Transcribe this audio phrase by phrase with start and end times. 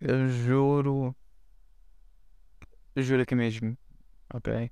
[0.00, 1.14] Eu juro.
[2.96, 3.76] Eu juro que mesmo.
[4.32, 4.70] Ok?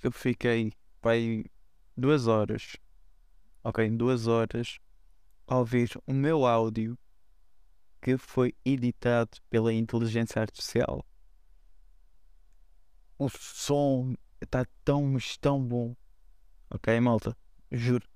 [0.00, 1.44] Eu fiquei pai
[1.96, 2.76] duas horas.
[3.64, 3.90] Ok?
[3.90, 4.78] Duas horas
[5.48, 6.96] a ouvir o meu áudio
[8.00, 11.04] que foi editado pela inteligência artificial.
[13.18, 15.96] O som está tão, tão bom.
[16.70, 17.36] Ok, malta?
[17.70, 18.06] Juro.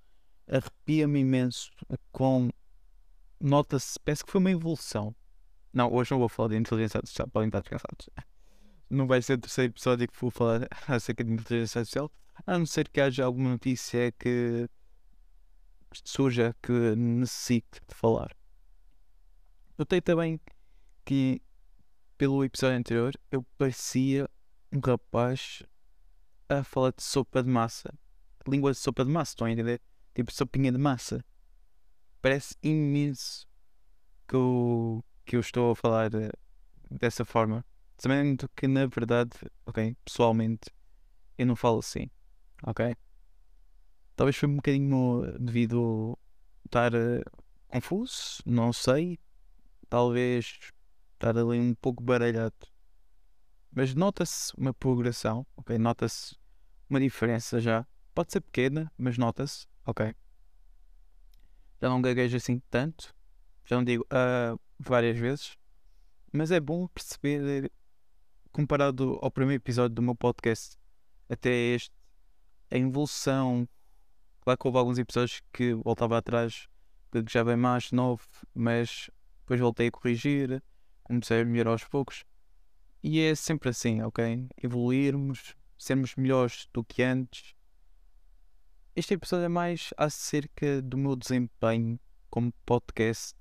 [0.48, 1.72] Arrepia-me imenso
[2.12, 2.50] com.
[3.40, 5.14] Nota-se, parece que foi uma evolução.
[5.76, 8.08] Não, hoje não vou falar de inteligência artificial, podem estar descansados.
[8.88, 12.10] Não vai ser o terceiro episódio que vou falar acerca de inteligência artificial,
[12.46, 14.66] a não ser que haja alguma notícia que
[16.02, 18.34] surja que necessite de falar.
[19.76, 20.40] Notei também
[21.04, 21.42] que
[22.16, 24.30] pelo episódio anterior eu parecia
[24.72, 25.62] um rapaz
[26.48, 27.92] a falar de sopa de massa.
[28.48, 29.82] Língua de sopa de massa, estão a entender?
[30.14, 31.22] Tipo sopinha de massa.
[32.22, 33.46] Parece imenso
[34.26, 36.30] que eu, que eu estou a falar eh,
[36.90, 37.64] dessa forma.
[37.98, 39.30] Sabendo que na verdade,
[39.66, 40.70] ok, pessoalmente,
[41.36, 42.08] eu não falo assim.
[42.62, 42.96] Ok?
[44.14, 46.18] Talvez foi um bocadinho devido
[46.64, 47.22] estar uh,
[47.68, 49.18] confuso, não sei.
[49.88, 50.58] Talvez
[51.14, 52.54] estar ali um pouco baralhado.
[53.72, 55.76] Mas nota-se uma progressão, ok?
[55.76, 56.36] Nota-se
[56.88, 57.86] uma diferença já.
[58.14, 60.14] Pode ser pequena, mas nota-se, ok?
[61.82, 63.14] Já não gaguejo assim tanto.
[63.66, 65.56] Já não digo uh, várias vezes.
[66.32, 67.70] Mas é bom perceber,
[68.52, 70.76] comparado ao primeiro episódio do meu podcast
[71.28, 71.94] até este,
[72.70, 73.68] a evolução.
[74.40, 76.68] Claro que houve alguns episódios que voltava atrás,
[77.10, 79.10] que já bem mais novo, mas
[79.40, 80.62] depois voltei a corrigir,
[81.02, 82.24] comecei a melhorar aos poucos.
[83.02, 84.48] E é sempre assim, ok?
[84.62, 87.54] Evoluirmos, sermos melhores do que antes.
[88.94, 93.36] Este episódio é mais acerca do meu desempenho como podcast,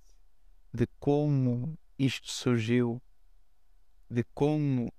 [0.75, 3.01] de como isto surgiu,
[4.09, 4.91] de como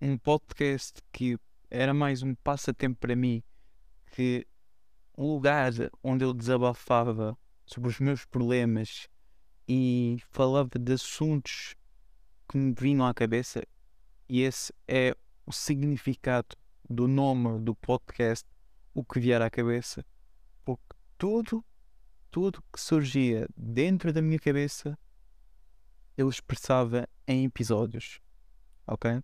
[0.00, 1.38] um podcast que
[1.70, 3.42] era mais um passatempo para mim,
[4.12, 4.46] que
[5.16, 5.72] um lugar
[6.02, 9.08] onde eu desabafava sobre os meus problemas
[9.68, 11.76] e falava de assuntos
[12.48, 13.62] que me vinham à cabeça,
[14.26, 16.56] e esse é o significado
[16.88, 18.48] do nome do podcast,
[18.94, 20.02] o que vier à cabeça,
[20.64, 21.62] porque tudo,
[22.32, 24.98] tudo que surgia dentro da minha cabeça
[26.16, 28.22] eu expressava em episódios,
[28.86, 29.22] ok?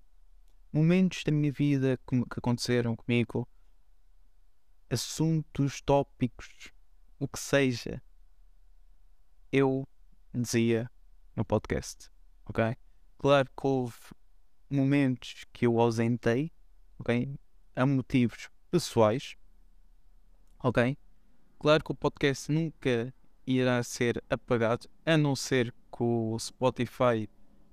[0.70, 3.48] Momentos da minha vida que aconteceram comigo,
[4.90, 6.70] assuntos, tópicos,
[7.18, 8.02] o que seja,
[9.50, 9.88] eu
[10.34, 10.90] dizia
[11.34, 12.10] no podcast,
[12.44, 12.76] ok?
[13.16, 13.96] Claro que houve
[14.68, 16.52] momentos que eu ausentei,
[16.98, 17.40] ok?
[17.74, 19.34] A motivos pessoais,
[20.58, 20.94] ok?
[21.60, 23.12] Claro que o podcast nunca
[23.44, 27.28] irá ser apagado, a não ser que o Spotify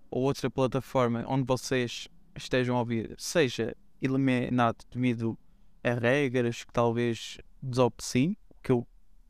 [0.10, 5.38] ou outra plataforma onde vocês estejam a ouvir seja eliminado devido
[5.84, 8.88] a regras que talvez desobedeci, que eu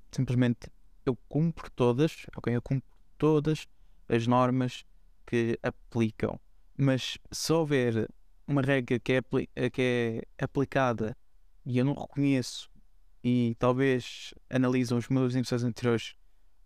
[0.10, 0.72] simplesmente
[1.06, 2.56] eu cumpro todas, ok?
[2.56, 3.68] Eu cumpro todas
[4.08, 4.86] as normas
[5.26, 6.40] que aplicam.
[6.78, 8.10] Mas se houver
[8.48, 11.16] uma regra que é, que é aplicada
[11.66, 12.70] e eu não reconheço
[13.28, 16.14] e talvez analisam os meus episódios anteriores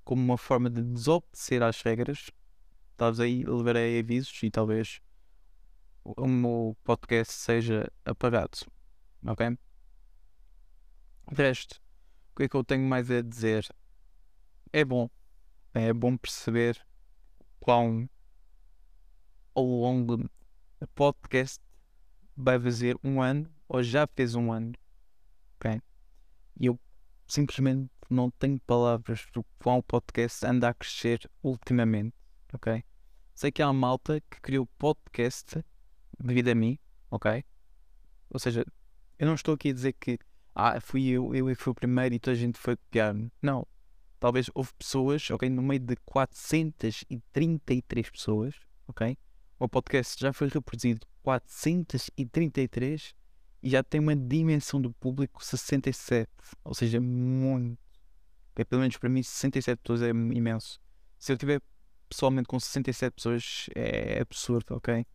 [0.03, 2.29] como uma forma de desobedecer às regras,
[2.97, 4.99] talvez aí levarei avisos e talvez
[6.03, 8.57] o meu podcast seja apagado.
[9.25, 9.57] Ok?
[11.31, 11.81] De resto,
[12.33, 13.65] o que é que eu tenho mais a dizer?
[14.73, 15.09] É bom.
[15.73, 16.85] É bom perceber
[17.61, 18.09] quão
[19.55, 20.29] ao longo do
[20.93, 21.63] podcast
[22.35, 24.73] vai fazer um ano ou já fez um ano.
[26.59, 26.79] E eu
[27.27, 32.15] simplesmente não tenho palavras do quão o podcast anda a crescer ultimamente.
[32.53, 32.83] Ok?
[33.33, 35.63] Sei que há uma malta que criou podcast
[36.19, 36.77] devido a mim,
[37.09, 37.45] ok?
[38.29, 38.65] Ou seja,
[39.17, 40.19] eu não estou aqui a dizer que
[40.53, 43.31] ah, fui eu, eu é fui o primeiro e toda a gente foi copiar-me.
[43.41, 43.65] Não.
[44.19, 45.49] Talvez houve pessoas, ok?
[45.49, 48.55] No meio de 433 pessoas,
[48.85, 49.17] ok?
[49.57, 53.15] O podcast já foi reproduzido 433
[53.61, 56.29] e já tem uma dimensão do público 67.
[56.63, 57.77] Ou seja, muito.
[58.51, 58.65] Okay?
[58.65, 60.79] Pelo menos para mim, 67 pessoas é imenso.
[61.17, 61.61] Se eu tiver
[62.07, 65.05] pessoalmente com 67 pessoas, é absurdo, ok?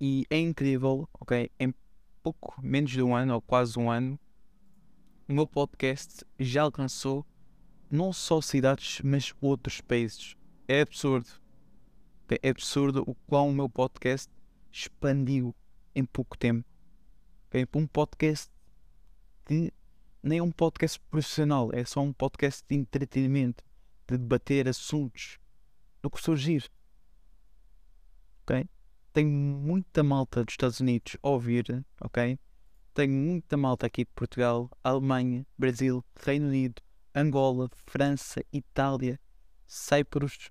[0.00, 1.50] E é incrível, ok?
[1.58, 1.74] Em
[2.22, 4.18] pouco menos de um ano, ou quase um ano,
[5.28, 7.24] o meu podcast já alcançou
[7.90, 10.36] não só cidades, mas outros países.
[10.68, 11.28] É absurdo.
[12.42, 14.30] É absurdo o quão o meu podcast
[14.70, 15.54] expandiu
[15.94, 16.69] em pouco tempo.
[17.50, 17.66] Okay?
[17.74, 18.48] Um podcast
[19.44, 19.72] que
[20.22, 23.64] nem é um podcast profissional, é só um podcast de entretenimento,
[24.06, 25.38] de debater assuntos
[26.00, 26.70] do que surgir.
[28.42, 28.68] ok?
[29.12, 32.38] Tenho muita malta dos Estados Unidos a ouvir, ok?
[32.94, 36.80] Tenho muita malta aqui de Portugal, Alemanha, Brasil, Reino Unido,
[37.12, 39.18] Angola, França, Itália,
[39.66, 40.50] Cyprus,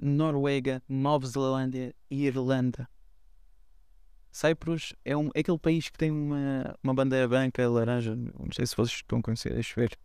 [0.00, 2.88] Noruega, Nova Zelândia e Irlanda.
[4.32, 8.16] Cyprus é, um, é aquele país que tem uma, uma bandeira branca, laranja.
[8.16, 9.98] Não sei se vocês estão a conhecer, deixa eu ver.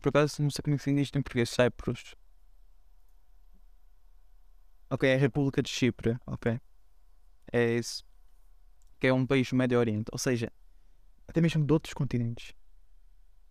[0.00, 1.48] Por acaso não sei como é que se diz em português.
[1.48, 2.14] Cyprus.
[4.90, 6.18] Ok, é a República de Chipre.
[6.26, 6.60] Ok.
[7.50, 8.04] É isso.
[9.00, 10.10] Que é um país do Médio Oriente.
[10.12, 10.52] Ou seja,
[11.26, 12.52] até mesmo de outros continentes.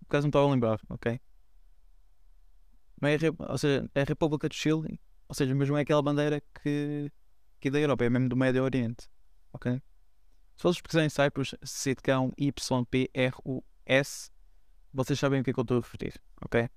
[0.02, 1.20] Por acaso não estava a lembrar, ok?
[3.02, 5.00] Mas é, ou seja, é a República de Chile.
[5.28, 7.12] Ou seja, mesmo é aquela bandeira que,
[7.60, 9.10] que é da Europa, é mesmo do Médio Oriente.
[9.54, 9.82] Ok?
[10.58, 14.32] Se vocês pesquisarem Cyprus, Sitcão YPRUS,
[14.94, 16.70] vocês sabem o que é que eu estou a referir, ok?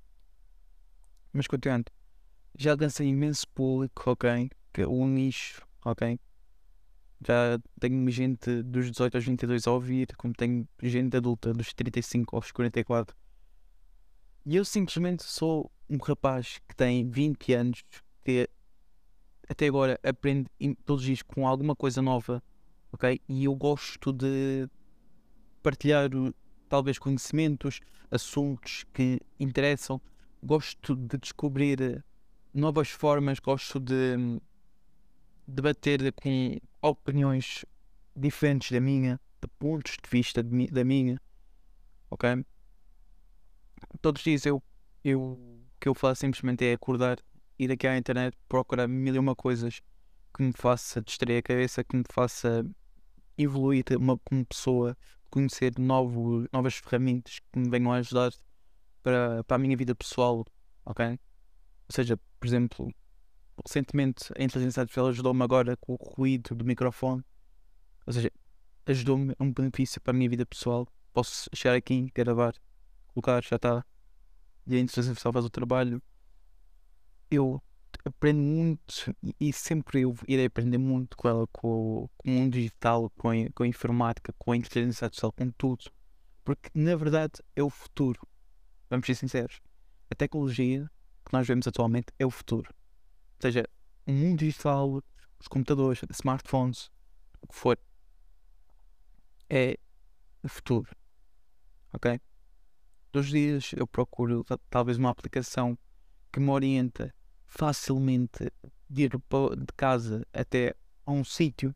[1.32, 1.93] Mas continuando,
[2.56, 4.50] já alcancei imenso público, ok?
[4.73, 6.19] Que é um nicho, ok?
[7.26, 12.37] Já tenho gente dos 18 aos 22 a ouvir, como tenho gente adulta dos 35
[12.37, 13.17] aos 44.
[14.47, 17.85] E eu simplesmente sou um rapaz que tem 20 anos,
[18.25, 18.49] que
[19.49, 20.49] até agora aprende
[20.85, 22.43] todos os dias com alguma coisa nova,
[22.94, 23.20] ok?
[23.29, 24.69] E eu gosto de
[25.62, 26.08] partilhar
[26.69, 27.81] talvez conhecimentos,
[28.11, 30.00] assuntos que interessam,
[30.43, 32.05] gosto de descobrir
[32.52, 34.41] novas formas, gosto de
[35.46, 37.64] debater com opiniões
[38.14, 41.20] diferentes da minha, de pontos de vista de, da minha,
[42.11, 42.44] ok?
[44.00, 44.62] Todos os dias eu,
[45.02, 47.19] eu, o que eu faço simplesmente é acordar,
[47.58, 49.81] ir aqui à internet, procurar mil e uma coisas
[50.32, 52.64] que me faça distrair a cabeça, que me faça
[53.36, 53.84] evoluir
[54.25, 54.96] como pessoa,
[55.31, 58.32] conhecer novo, novas ferramentas que me venham a ajudar
[59.02, 60.46] para, para a minha vida pessoal,
[60.84, 61.06] ok?
[61.08, 61.19] Ou
[61.90, 62.94] seja, por exemplo,
[63.66, 67.22] recentemente a inteligência artificial ajudou-me agora com o ruído do microfone,
[68.06, 68.31] ou seja,
[68.86, 70.87] ajudou-me a um benefício para a minha vida pessoal.
[71.12, 72.54] Posso chegar aqui, gravar,
[73.08, 73.84] colocar, já está.
[74.66, 76.02] E a inteligência artificial faz o trabalho.
[77.30, 77.62] Eu
[78.05, 83.11] aprendo muito e sempre eu irei aprender muito com ela, com, com o mundo digital,
[83.11, 85.85] com a, com a informática, com a inteligência artificial, com tudo.
[86.44, 88.20] Porque na verdade é o futuro.
[88.91, 89.61] Vamos ser sinceros.
[90.11, 90.91] A tecnologia
[91.25, 92.69] que nós vemos atualmente é o futuro.
[92.73, 93.64] Ou seja,
[94.06, 95.02] o mundo digital,
[95.40, 96.90] os computadores, smartphones,
[97.40, 97.79] o que for,
[99.49, 99.79] é
[100.43, 100.90] o futuro.
[101.93, 102.20] Ok?
[103.12, 105.79] Dos dias eu procuro talvez uma aplicação
[106.32, 107.14] que me orienta
[107.56, 108.52] facilmente
[108.90, 110.74] de ir de casa até
[111.06, 111.74] a um sítio,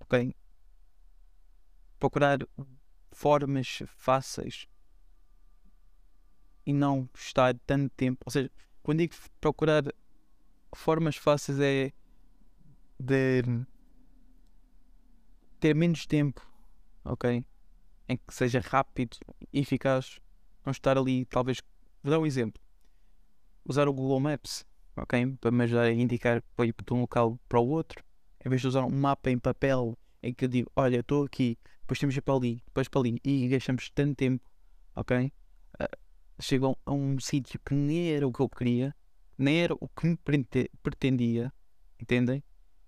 [0.00, 0.34] ok?
[1.98, 2.38] Procurar
[3.10, 4.68] formas fáceis
[6.64, 8.22] e não estar tanto tempo.
[8.24, 8.50] Ou seja,
[8.82, 9.82] quando digo procurar
[10.72, 11.92] formas fáceis é
[12.98, 13.42] de
[15.58, 16.40] ter menos tempo,
[17.04, 17.44] ok?
[18.08, 19.16] Em que seja rápido
[19.52, 20.20] e eficaz.
[20.64, 21.60] Não estar ali, talvez.
[22.04, 22.62] Vou dar um exemplo.
[23.64, 24.64] Usar o Google Maps
[24.96, 25.36] ok?
[25.40, 28.04] Para me ajudar a indicar para ir de um local para o outro,
[28.44, 31.58] em vez de usar um mapa em papel em que eu digo, olha, estou aqui,
[31.80, 34.44] depois temos de ir para ali, depois para ali, e gastamos tanto tempo,
[34.94, 35.32] ok?
[35.80, 35.96] Uh,
[36.40, 38.94] chegam a um sítio que nem era o que eu queria,
[39.36, 40.16] nem era o que me
[40.82, 41.52] pretendia,
[42.00, 42.42] entendem?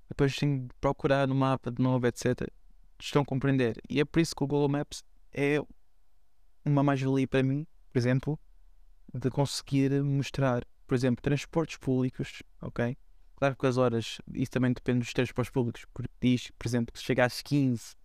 [0.08, 2.48] Depois tenho procurar no mapa de novo, etc.
[3.00, 3.80] Estão a compreender?
[3.88, 5.02] E é por isso que o Google Maps
[5.32, 5.60] é
[6.64, 8.38] uma mais-valia para mim, por exemplo,
[9.12, 12.96] de conseguir mostrar por exemplo, transportes públicos, ok?
[13.36, 17.00] Claro que as horas, isso também depende dos transportes públicos, porque diz, por exemplo, que
[17.00, 17.96] chega às 15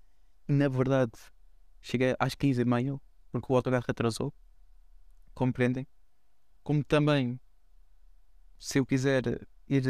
[0.47, 1.11] e na verdade
[1.81, 2.99] chega às 15 e meia,
[3.31, 4.33] porque o autocarro atrasou,
[5.33, 5.87] compreendem?
[6.63, 7.39] Como também,
[8.57, 9.83] se eu quiser ir,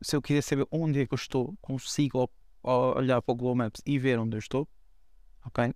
[0.00, 2.30] se eu quiser saber onde é que eu estou, consigo
[2.62, 4.68] olhar para o Google Maps e ver onde eu estou,
[5.44, 5.74] ok?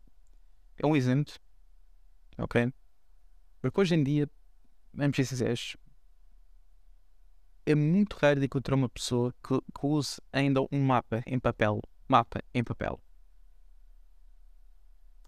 [0.77, 1.35] É um exemplo,
[2.39, 2.73] ok?
[3.61, 4.31] Porque hoje em dia,
[4.93, 5.77] vamos ser sinceros,
[7.67, 11.81] é muito raro de encontrar uma pessoa que, que use ainda um mapa em papel.
[12.09, 13.01] Mapa em papel.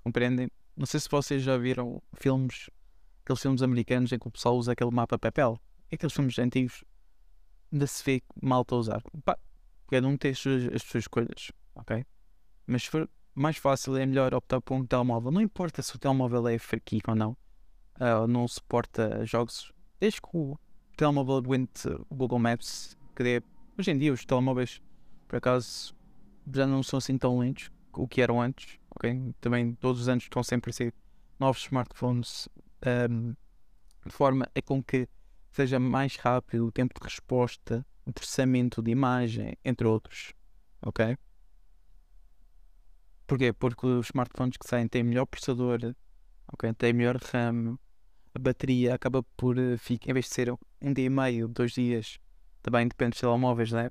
[0.02, 0.48] Compreendem?
[0.76, 2.68] Não sei se vocês já viram filmes,
[3.24, 5.58] aqueles filmes americanos em que o pessoal usa aquele mapa papel.
[5.90, 6.84] Aqueles filmes antigos
[7.72, 9.02] ainda se vê malta a usar.
[9.24, 9.38] Pá,
[9.88, 12.04] cada um tem as suas, as suas escolhas, ok?
[12.66, 15.30] Mas se for mais fácil, é melhor optar por um telemóvel.
[15.30, 17.36] Não importa se o telemóvel é fraquinho ou não,
[18.00, 20.58] uh, não suporta jogos, desde que o
[20.96, 23.42] telemóvel aguente o Google Maps, que dê,
[23.78, 24.80] hoje em dia os telemóveis,
[25.28, 25.94] por acaso,
[26.52, 29.34] já não são assim tão lentos o que eram antes, ok?
[29.40, 30.94] Também todos os anos estão sempre a ser
[31.38, 32.48] novos smartphones
[33.10, 33.34] um,
[34.04, 35.08] de forma a com que
[35.50, 40.32] seja mais rápido o tempo de resposta, o processamento de imagem, entre outros,
[40.82, 41.16] ok?
[43.26, 43.52] Porquê?
[43.52, 45.94] Porque os smartphones que saem têm melhor processador,
[46.52, 46.72] ok?
[46.74, 47.76] Têm melhor RAM,
[48.36, 51.72] a bateria acaba por eh, ficar, em vez de ser um dia e meio, dois
[51.72, 52.18] dias,
[52.62, 53.90] também depende dos telemóveis, né?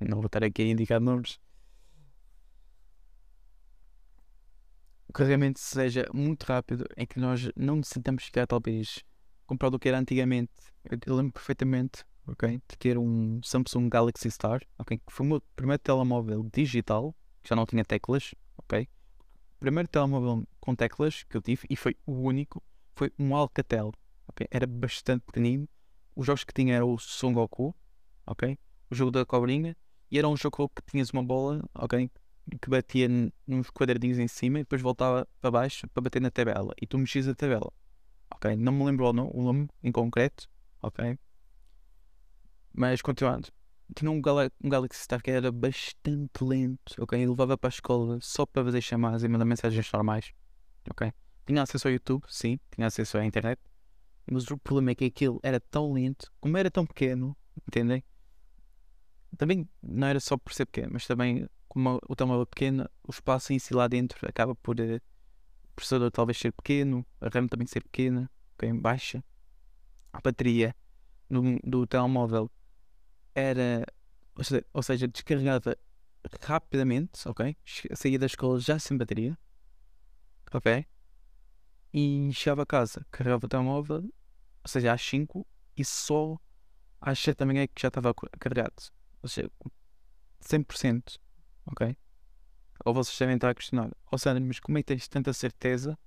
[0.00, 1.40] Não vou estar aqui a indicar números.
[5.08, 9.04] O carregamento seja muito rápido, em que nós não necessitamos ficar talvez
[9.46, 10.52] comprar do que era antigamente.
[11.06, 12.60] Eu, lembro perfeitamente, ok?
[12.68, 14.98] De ter um Samsung Galaxy Star, ok?
[14.98, 18.88] Que foi o meu primeiro telemóvel digital, que já não tinha teclas, ok?
[19.56, 22.62] O primeiro telemóvel com teclas que eu tive, e foi o único,
[22.98, 23.92] foi um Alcatel,
[24.26, 24.46] ok?
[24.50, 25.68] Era bastante pequenino.
[26.16, 27.74] Os jogos que tinha era o Son Goku,
[28.26, 28.58] ok?
[28.90, 29.76] O jogo da cobrinha,
[30.10, 32.10] e era um jogo que tinhas uma bola, ok?
[32.60, 33.08] Que batia
[33.46, 36.74] nos quadradinhos em cima e depois voltava para baixo para bater na tabela.
[36.80, 37.72] E tu mexias a tabela
[38.34, 38.56] ok?
[38.56, 40.48] Não me lembro o nome, em concreto,
[40.82, 41.18] ok?
[42.72, 43.48] Mas continuando,
[43.94, 47.24] tinha um, Gal um Galaxy Star que era bastante lento, ok?
[47.24, 50.32] Eu levava para a escola só para fazer chamadas e mandar mensagens normais,
[50.90, 51.12] ok?
[51.48, 53.58] Tinha acesso ao YouTube, sim, tinha acesso à internet,
[54.30, 57.34] mas o problema é que aquilo era tão lento, como era tão pequeno,
[57.66, 58.04] entendem?
[59.38, 63.10] Também não era só por ser pequeno, mas também como o tamanho é pequeno, o
[63.10, 65.00] espaço em si lá dentro acaba por uh,
[65.74, 69.24] processador talvez ser pequeno, a RAM também ser pequena, okay, baixa.
[70.12, 70.76] A bateria
[71.30, 72.50] do, do telemóvel
[73.34, 73.86] era,
[74.34, 75.78] ou seja, ou seja, descarregada
[76.42, 77.56] rapidamente, ok?
[77.94, 79.38] Saía da escola já sem bateria,
[80.52, 80.86] ok?
[82.00, 85.44] E chegava a casa, carregava o telemóvel, ou seja, às 5
[85.76, 86.38] e só
[87.00, 88.76] às 7 da manhã é que já estava carregado.
[89.20, 89.50] Ou seja,
[90.40, 91.18] 100%,
[91.66, 91.96] ok?
[92.84, 95.32] Ou vocês devem estar a questionar, ó oh, Sandro, mas como é que tens tanta
[95.32, 95.98] certeza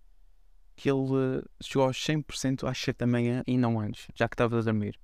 [0.77, 4.36] que ele uh, chegou aos 100% às 7 da manhã e não antes, já que
[4.36, 4.98] estava a dormir?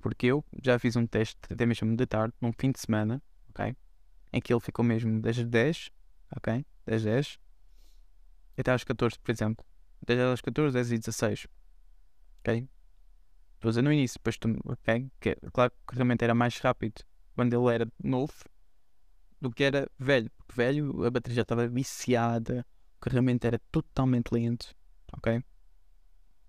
[0.00, 3.74] Porque eu já fiz um teste, até mesmo de tarde, num fim de semana, ok?
[4.34, 5.90] Em que ele ficou mesmo das 10,
[6.36, 6.66] ok?
[6.84, 7.38] Das 10
[8.58, 9.69] até às 14, por exemplo.
[10.06, 11.46] 10 às 14, 10 e 16,
[12.40, 12.68] ok?
[13.54, 15.10] Estou a dizer no início, depois tu, ok?
[15.20, 17.02] Que, claro que realmente era mais rápido
[17.34, 18.32] quando ele era novo
[19.40, 20.30] do que era velho.
[20.36, 22.66] Porque velho, a bateria já estava viciada,
[22.96, 24.74] o carregamento era totalmente lento,
[25.12, 25.42] ok?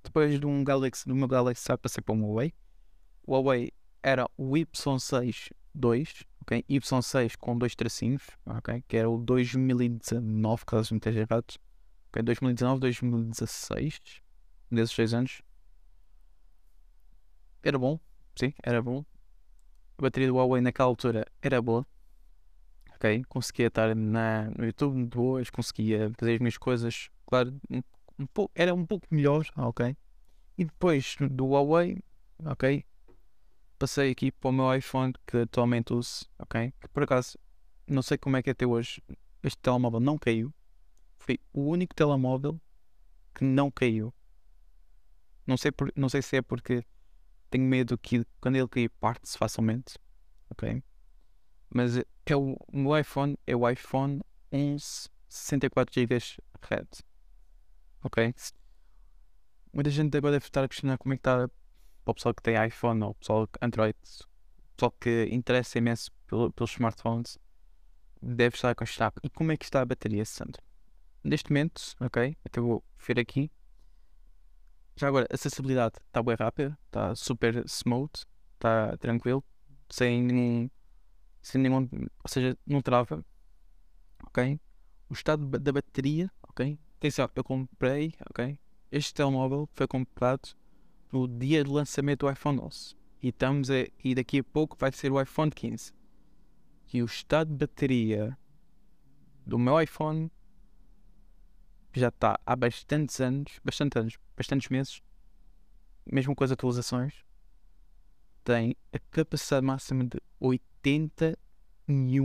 [0.03, 2.53] Depois de um Galaxy, do meu Galaxy S passei para um Huawei.
[3.25, 6.65] O Huawei era o Y6 2, ok?
[6.69, 8.83] Y6 com dois tracinhos, ok?
[8.87, 11.55] Que era o 2019, caso me esteja errado.
[12.11, 14.21] Ok, 2019, 2016,
[14.69, 15.41] desses seis anos.
[17.63, 17.97] Era bom,
[18.35, 19.05] sim, era bom.
[19.97, 21.87] A bateria do Huawei naquela altura era boa,
[22.95, 23.23] ok?
[23.29, 27.81] Conseguia estar na, no YouTube boas, conseguia fazer as minhas coisas, claro, um,
[28.19, 29.95] um pouco, era um pouco melhor, ok?
[30.57, 31.97] E depois do Huawei,
[32.43, 32.83] ok?
[33.79, 36.73] Passei aqui para o meu iPhone que atualmente uso, ok?
[36.77, 37.37] Que por acaso,
[37.87, 39.01] não sei como é que é até hoje,
[39.41, 40.53] este telemóvel não caiu.
[41.21, 42.59] Foi o único telemóvel
[43.35, 44.11] que não caiu.
[45.45, 46.83] Não sei, por, não sei se é porque
[47.47, 49.99] tenho medo que quando ele cair parte-se facilmente,
[50.49, 50.83] ok?
[51.69, 56.17] Mas é o, meu iPhone é o iPhone 11 64 GB
[56.63, 56.87] RED.
[58.03, 58.33] Ok?
[59.71, 61.47] Muita gente agora deve estar a questionar como é que está
[62.03, 63.95] para o pessoal que tem iPhone ou o pessoal Android,
[64.75, 67.37] pessoal que interessa imenso pelo, pelos smartphones,
[68.19, 69.13] deve estar a questionar.
[69.21, 70.70] E como é que está a bateria, Sandro?
[71.23, 72.35] Neste momento, ok?
[72.43, 73.51] Até vou ver aqui.
[74.95, 78.11] Já agora, a acessibilidade está bem rápida, está super smooth,
[78.55, 79.43] está tranquilo,
[79.89, 80.69] sem nenhum
[81.41, 81.89] sem nenhum,
[82.23, 83.25] ou seja, não trava,
[84.23, 84.59] ok?
[85.09, 86.79] O estado da bateria, ok?
[86.97, 88.59] Atenção, eu comprei, ok?
[88.91, 90.49] Este telemóvel foi comprado
[91.11, 94.91] no dia de lançamento do iPhone 11 e estamos a, e daqui a pouco vai
[94.91, 95.93] ser o iPhone 15
[96.93, 98.37] e o estado de bateria
[99.45, 100.31] do meu iPhone
[101.99, 105.01] já está há bastantes anos, bastantes anos, bastantes meses,
[106.05, 107.13] mesmo com as atualizações,
[108.43, 112.15] tem a capacidade máxima de 81%.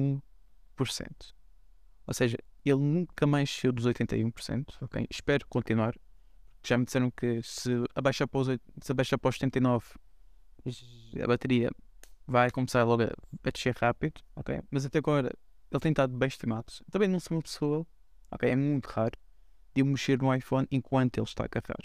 [2.06, 4.82] Ou seja, ele nunca mais saiu dos 81%.
[4.82, 5.06] Okay?
[5.10, 5.94] Espero continuar.
[6.64, 8.48] Já me disseram que se abaixar para os,
[8.80, 9.82] se abaixar para os 79%,
[11.22, 11.70] a bateria
[12.26, 14.20] vai começar logo a, a descer rápido.
[14.36, 14.60] Okay?
[14.70, 15.32] Mas até agora
[15.70, 16.72] ele tem estado bem estimado.
[16.90, 17.86] Também não sou uma pessoa,
[18.30, 18.50] okay?
[18.50, 19.12] é muito raro,
[19.82, 21.84] de mexer no iPhone enquanto ele está a carregar.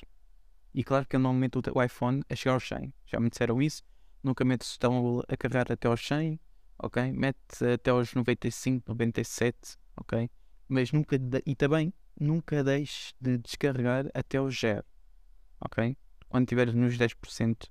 [0.73, 2.93] E claro que eu não meto o iPhone a chegar ao 100.
[3.05, 3.83] Já me disseram isso
[4.23, 6.39] nunca mete o telemóvel a carregar até aos 100,
[6.79, 7.11] ok?
[7.11, 10.29] Mete até aos 95, 97, ok?
[10.67, 14.83] Mas nunca, de, e também nunca deixe de descarregar até aos 0,
[15.59, 15.97] ok?
[16.29, 17.69] Quando estiveres nos 10%,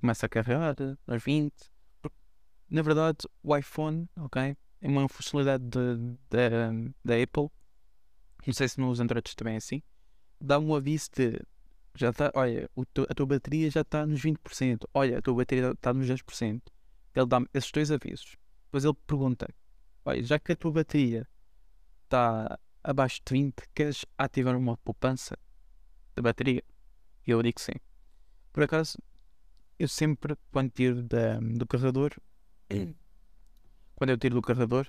[0.00, 1.52] começa a carregar, aos 20%.
[2.00, 2.16] Porque,
[2.70, 4.56] na verdade, o iPhone, ok?
[4.80, 5.64] é uma funcionalidade
[6.30, 6.70] da
[7.04, 7.50] da Apple.
[8.46, 9.82] Não sei se nos Androids também é assim.
[10.40, 11.40] Dá um aviso de
[11.98, 15.72] já está, olha, o a tua bateria já está nos 20%, olha, a tua bateria
[15.72, 16.62] está nos 10%.
[17.14, 18.36] Ele dá-me esses dois avisos.
[18.66, 19.48] Depois ele pergunta:
[20.04, 21.26] olha, já que a tua bateria
[22.04, 25.36] está abaixo de 20, queres ativar uma poupança
[26.14, 26.62] da bateria?
[27.26, 27.72] E eu digo sim.
[28.52, 28.96] Por acaso,
[29.78, 32.12] eu sempre, quando tiro da, do carregador,
[33.96, 34.86] quando eu tiro do carregador,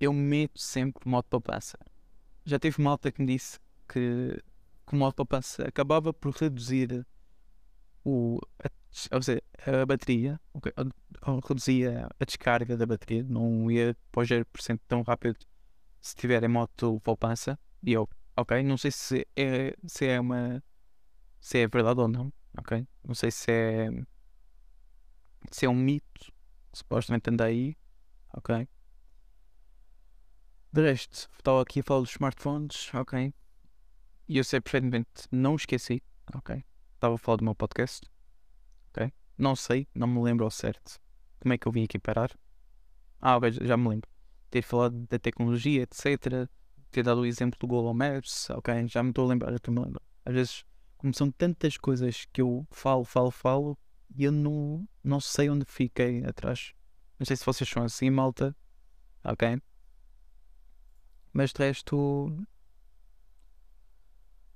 [0.00, 1.78] eu meto sempre modo poupança.
[2.44, 3.58] Já teve malta que me disse
[3.88, 4.42] que,
[4.86, 7.06] que o modo poupança acabava por reduzir
[8.04, 8.70] o, a,
[9.14, 10.72] ou seja, a bateria, okay,
[11.48, 15.38] reduzia a descarga da bateria, não ia para os 0% tão rápido
[16.00, 17.58] se tiver em modo poupança.
[17.82, 20.62] E eu, ok, não sei se é, se é uma
[21.40, 22.86] se é verdade ou não, ok?
[23.04, 23.90] Não sei se é
[25.50, 26.32] se é um mito,
[26.72, 27.76] supostamente anda aí,
[28.34, 28.68] ok?
[30.72, 33.34] De resto, estava aqui a falar dos smartphones, ok?
[34.28, 36.02] E eu sei perfeitamente, não esqueci,
[36.34, 36.64] ok?
[36.94, 38.10] Estava a falar do meu podcast,
[38.88, 39.12] ok?
[39.36, 41.02] Não sei, não me lembro ao certo
[41.42, 42.30] como é que eu vim aqui parar.
[43.20, 44.08] Ah, ok, já me lembro.
[44.48, 46.48] Ter falado da tecnologia, etc.
[46.90, 48.86] Ter dado o exemplo do Google Maps, ok?
[48.86, 50.02] Já me estou a lembrar, já estou a lembrar.
[50.24, 50.64] Às vezes,
[50.96, 53.76] como são tantas coisas que eu falo, falo, falo,
[54.14, 56.72] e eu não, não sei onde fiquei atrás.
[57.18, 58.54] Não sei se vocês são assim, malta.
[59.24, 59.60] Ok?
[61.32, 61.96] Mas de resto.
[61.96, 62.44] O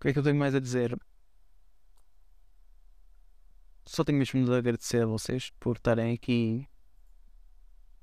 [0.00, 0.98] que é que eu tenho mais a dizer?
[3.84, 6.68] Só tenho mesmo de agradecer a vocês por estarem aqui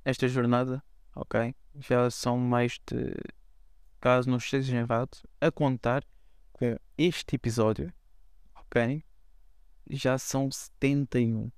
[0.06, 0.84] esta jornada,
[1.16, 1.54] ok?
[1.76, 3.14] Já são mais de,
[4.00, 6.04] caso não esteja errado, a contar
[6.52, 7.94] com este episódio,
[8.56, 9.04] ok?
[9.90, 11.44] Já são 71.
[11.44, 11.52] Ou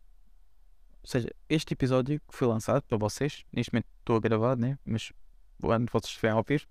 [1.03, 4.77] seja, este episódio que foi lançado para vocês, neste momento estou a gravar, né?
[4.85, 5.11] Mas
[5.61, 6.67] quando vocês estiverem a ouvir,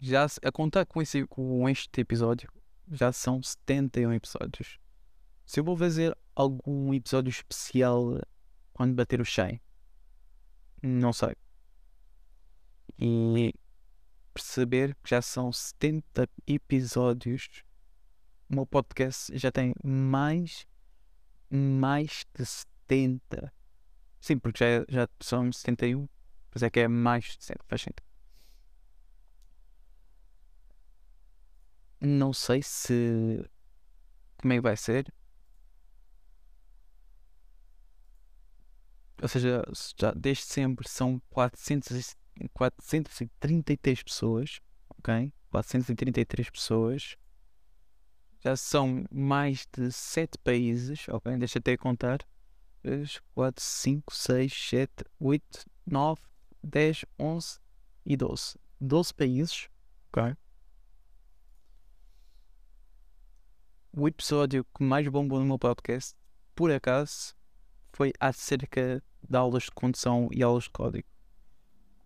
[0.00, 2.50] já a contar com, esse, com este episódio,
[2.90, 4.78] já são 71 episódios.
[5.44, 8.20] Se eu vou fazer algum episódio especial
[8.72, 9.60] quando bater o 100,
[10.82, 11.34] não sei.
[12.98, 13.52] E
[14.32, 17.64] perceber que já são 70 episódios.
[18.48, 20.66] O meu podcast já tem mais,
[21.50, 23.52] mais de 70.
[24.20, 26.08] Sim, porque já, já são 71.
[26.50, 28.07] Pois é que é mais de 70, faz sentido.
[32.00, 33.44] Não sei se.
[34.38, 35.12] Como é que vai ser?
[39.20, 39.64] Ou seja,
[39.98, 42.16] já desde sempre são 400,
[42.52, 45.32] 433 pessoas, ok?
[45.50, 47.16] 433 pessoas.
[48.40, 51.36] Já são mais de 7 países, ok?
[51.36, 52.24] Deixa até contar.
[52.82, 56.22] 3, 4, 5, 6, 7, 8, 9,
[56.62, 57.58] 10, 11
[58.06, 58.56] e 12.
[58.80, 59.68] 12 países,
[60.12, 60.36] ok?
[64.00, 66.14] O episódio que mais bombou no meu podcast,
[66.54, 67.34] por acaso,
[67.92, 71.08] foi acerca de aulas de condução e aulas de código.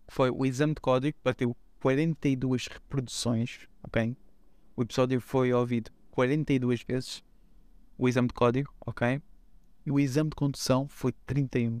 [0.07, 4.17] Foi o exame de código, bateu 42 reproduções, ok?
[4.75, 7.23] O episódio foi ouvido 42 vezes.
[7.95, 9.21] O exame de código, ok?
[9.85, 11.79] E o exame de condução foi 31.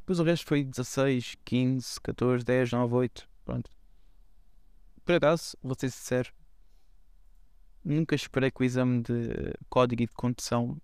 [0.00, 3.28] Depois o resto foi 16, 15, 14, 10, 9, 8.
[3.44, 3.70] Pronto.
[5.04, 6.32] Por acaso, vou ser sincero,
[7.84, 10.80] nunca esperei que o exame de código e de condução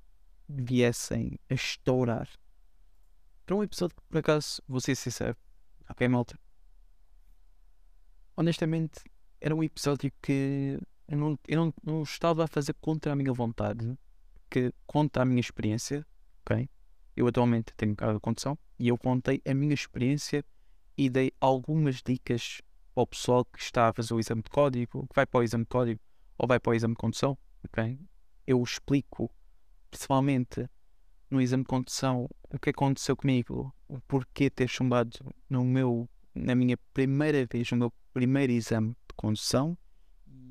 [0.49, 2.29] viessem a estourar
[3.51, 5.37] para um episódio que por acaso, vou ser sincero,
[5.89, 6.39] ok, malta?
[8.37, 9.01] Honestamente,
[9.41, 13.33] era um episódio que eu não, eu não, não estava a fazer contra a minha
[13.33, 13.99] vontade,
[14.49, 16.07] que conta a minha experiência,
[16.45, 16.71] ok?
[17.17, 20.45] Eu atualmente tenho carro de condução e eu contei a minha experiência
[20.97, 22.61] e dei algumas dicas
[22.95, 25.43] para o pessoal que está a fazer o exame de código, que vai para o
[25.43, 26.01] exame de código
[26.41, 28.01] ou vai para o exame de condução, ok?
[28.47, 29.31] Eu explico,
[29.91, 30.67] principalmente
[31.31, 35.19] no exame de condução o que aconteceu comigo, o porquê ter chumbado
[35.51, 39.77] no meu, na minha primeira vez, no meu primeiro exame de condução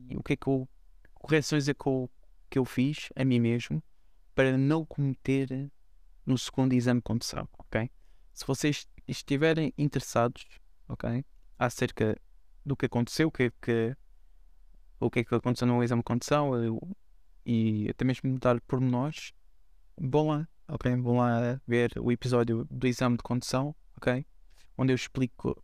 [0.08, 0.70] e o que é que eu,
[1.16, 2.08] correções é que eu,
[2.52, 3.82] que eu fiz a mim mesmo
[4.36, 5.72] para não cometer
[6.24, 7.90] no segundo exame de condução, ok?
[8.32, 10.46] Se vocês estiverem interessados,
[10.88, 11.26] ok,
[11.58, 12.16] acerca
[12.64, 13.98] do que aconteceu, o que é que,
[15.00, 16.80] o que, é que aconteceu no exame de condução eu,
[17.46, 19.34] e até mesmo dar pormenores,
[19.98, 20.96] vão lá, ok?
[20.98, 24.26] Vão lá ver o episódio do exame de condução, ok?
[24.78, 25.62] Onde eu explico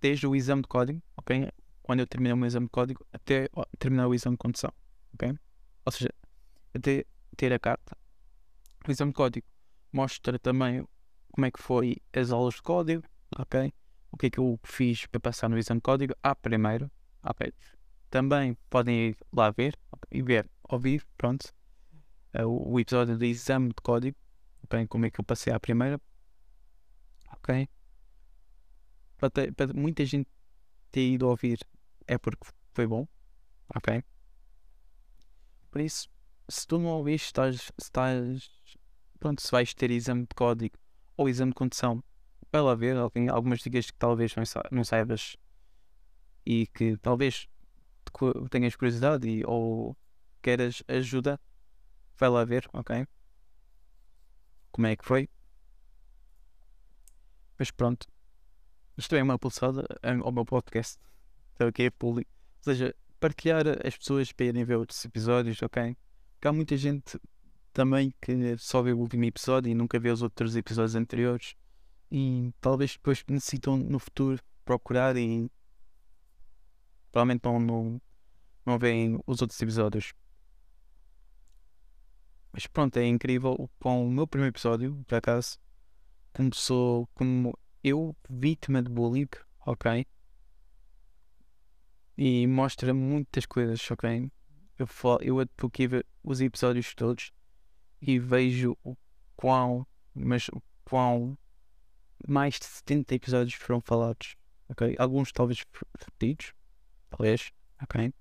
[0.00, 1.50] desde o exame de código, ok?
[1.82, 4.72] Quando eu terminei o meu exame de código até terminar o exame de condução,
[5.14, 5.38] ok?
[5.84, 6.12] Ou seja,
[6.74, 7.04] até
[7.36, 7.96] ter a carta.
[8.86, 9.46] O exame de código
[9.92, 10.86] mostra também
[11.30, 13.02] como é que foi as aulas de código,
[13.36, 13.72] ok?
[14.16, 16.90] o que é que eu fiz para passar no exame de código à primeira.
[17.22, 17.52] Ok.
[18.10, 19.78] Também podem ir lá ver
[20.10, 21.52] e ver, ouvir, pronto,
[22.34, 24.16] eh, o, episódio do exame de código,
[24.64, 24.86] ok?
[24.88, 26.00] Como é que eu passei à primeira,
[27.32, 27.68] ok?
[29.18, 30.28] Para, ter- para muita gente
[30.92, 31.58] ter ido ouvir
[32.06, 33.06] é porque foi bom,
[33.74, 34.02] ok?
[35.70, 36.08] Por isso,
[36.48, 38.50] se tu não ouviste, estás, estás,
[39.20, 40.76] pronto, se vais ter exame de código
[41.16, 42.02] ou exame de condução,
[42.52, 45.36] vai lá ver alguém, algumas dicas que talvez não, sa- não saibas
[46.44, 47.48] e que talvez
[48.50, 49.96] tenhas curiosidade e, ou
[50.42, 51.40] queiras ajuda,
[52.18, 53.06] vai lá ver, ok?
[54.72, 55.28] Como é que foi?
[57.58, 58.06] Mas pronto,
[58.96, 59.84] isto é uma pulsada
[60.22, 60.98] ao meu podcast,
[61.54, 62.30] então aqui é público.
[62.58, 65.96] Ou seja, partilhar as pessoas para irem ver outros episódios, ok?
[66.34, 67.18] Porque há muita gente
[67.72, 71.54] também que só vê o último episódio e nunca vê os outros episódios anteriores
[72.10, 75.50] e talvez depois necessitam no futuro procurar e
[77.10, 78.00] provavelmente não, não,
[78.66, 80.12] não veem os outros episódios.
[82.52, 85.58] Mas pronto, é incrível com o meu primeiro episódio, por acaso,
[86.32, 89.28] começou como eu, vítima de bullying,
[89.64, 90.06] ok?
[92.18, 94.30] E mostra muitas coisas, ok?
[94.78, 95.36] Eu, falo, eu
[95.88, 97.30] ver os episódios todos
[98.00, 98.96] e vejo o
[99.36, 101.38] quão, mas o quão
[102.26, 104.34] mais de 70 episódios foram falados,
[104.68, 104.96] ok?
[104.98, 105.62] Alguns talvez
[106.00, 106.54] repetidos,
[107.10, 107.52] talvez,
[107.82, 108.12] ok?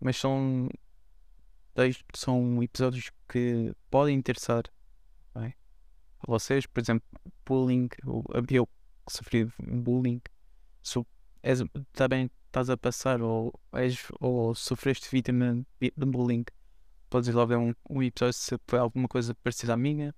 [0.00, 0.68] Mas são
[2.14, 4.62] são episódios que podem interessar
[5.34, 5.54] ok?
[6.20, 7.06] a vocês, por exemplo,
[7.44, 7.88] bullying,
[8.50, 8.66] eu,
[9.06, 10.20] que sofri bullying,
[10.82, 11.06] so,
[11.42, 11.60] és,
[11.92, 16.44] também estás a passar ou, és, ou sofreste vítima de bullying,
[17.10, 20.14] podes ir lá ver um, um episódio se foi alguma coisa parecida à minha.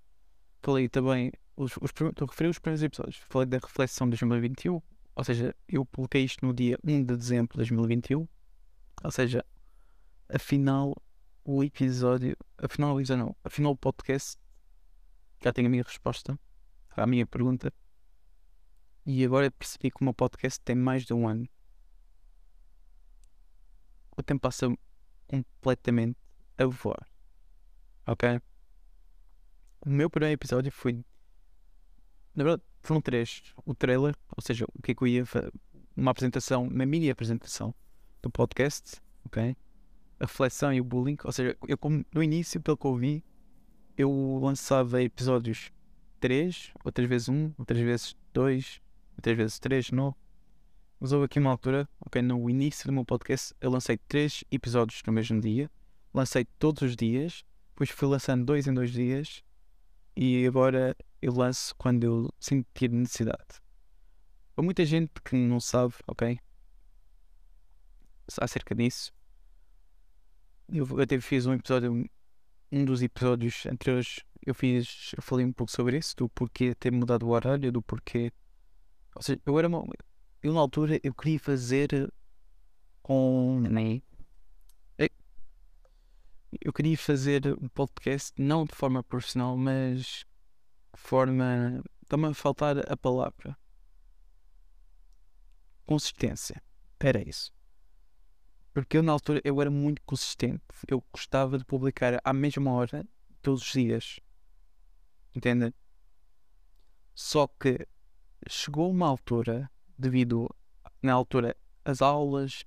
[0.63, 4.83] Falei também, os, os, prim- eu referi os primeiros episódios, falei da reflexão de 2021,
[5.15, 8.29] ou seja, eu publiquei isto no dia 1 de dezembro de 2021,
[9.03, 9.45] ou seja,
[10.29, 10.95] afinal
[11.45, 14.39] o episódio, afinal o episódio não, afinal o podcast
[15.43, 16.39] já tem a minha resposta
[16.91, 17.73] à minha pergunta
[19.05, 21.49] e agora percebi que o meu podcast tem mais de um ano.
[24.17, 24.67] O tempo passa
[25.29, 26.19] completamente
[26.59, 27.07] a voar.
[28.07, 28.41] Ok?
[29.81, 31.05] O meu primeiro episódio foi.
[32.35, 33.43] Na verdade, foram três.
[33.65, 35.25] O trailer, ou seja, o que é que eu ia.
[35.95, 37.75] Uma apresentação, uma mini apresentação
[38.21, 39.57] do podcast, ok?
[40.19, 41.17] A reflexão e o bullying.
[41.25, 41.79] Ou seja, eu
[42.13, 43.25] no início, pelo que eu vi,
[43.97, 45.71] eu lançava episódios
[46.21, 48.81] 3, outras vezes 1, outras vezes 2,
[49.17, 50.15] outras vezes 3, não.
[50.99, 55.03] Mas houve aqui uma altura, ok, no início do meu podcast, eu lancei 3 episódios
[55.07, 55.71] no mesmo dia,
[56.13, 59.45] lancei todos os dias, depois fui lançando 2 em 2 dias
[60.17, 63.61] e agora eu lanço quando eu sentir necessidade.
[64.57, 66.39] Há muita gente que não sabe, ok,
[68.41, 69.13] acerca disso.
[70.73, 72.09] Eu até fiz um episódio
[72.73, 76.93] um dos episódios anteriores eu fiz, eu falei um pouco sobre isso, do porquê ter
[76.93, 78.33] mudado o horário, do porquê.
[79.15, 79.85] Ou seja, eu era uma,
[80.43, 82.13] eu na altura eu queria fazer
[83.03, 84.03] com nem
[86.61, 90.25] eu queria fazer um podcast não de forma profissional, mas
[90.95, 93.57] de forma está-me a faltar a palavra
[95.85, 96.63] consistência.
[96.99, 97.56] Era isso.
[98.77, 100.61] Porque eu na altura eu era muito consistente.
[100.87, 103.09] Eu gostava de publicar à mesma hora
[103.41, 104.21] todos os dias.
[105.35, 105.73] Entendem?
[107.15, 107.89] Só que
[108.47, 110.55] chegou uma altura, devido
[111.03, 112.67] na altura as aulas,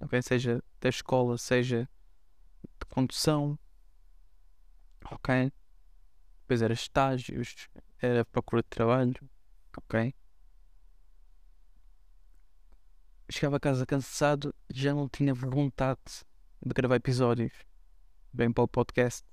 [0.00, 0.20] ok?
[0.20, 1.88] Seja da escola, seja
[2.64, 3.56] de condução,
[5.12, 5.52] ok?
[6.40, 7.68] Depois era estágios,
[8.00, 9.30] era procura de trabalho,
[9.76, 10.12] ok?
[13.30, 16.00] Chegava a casa cansado, já não tinha vontade
[16.64, 17.52] de gravar episódios
[18.32, 19.24] bem para o podcast.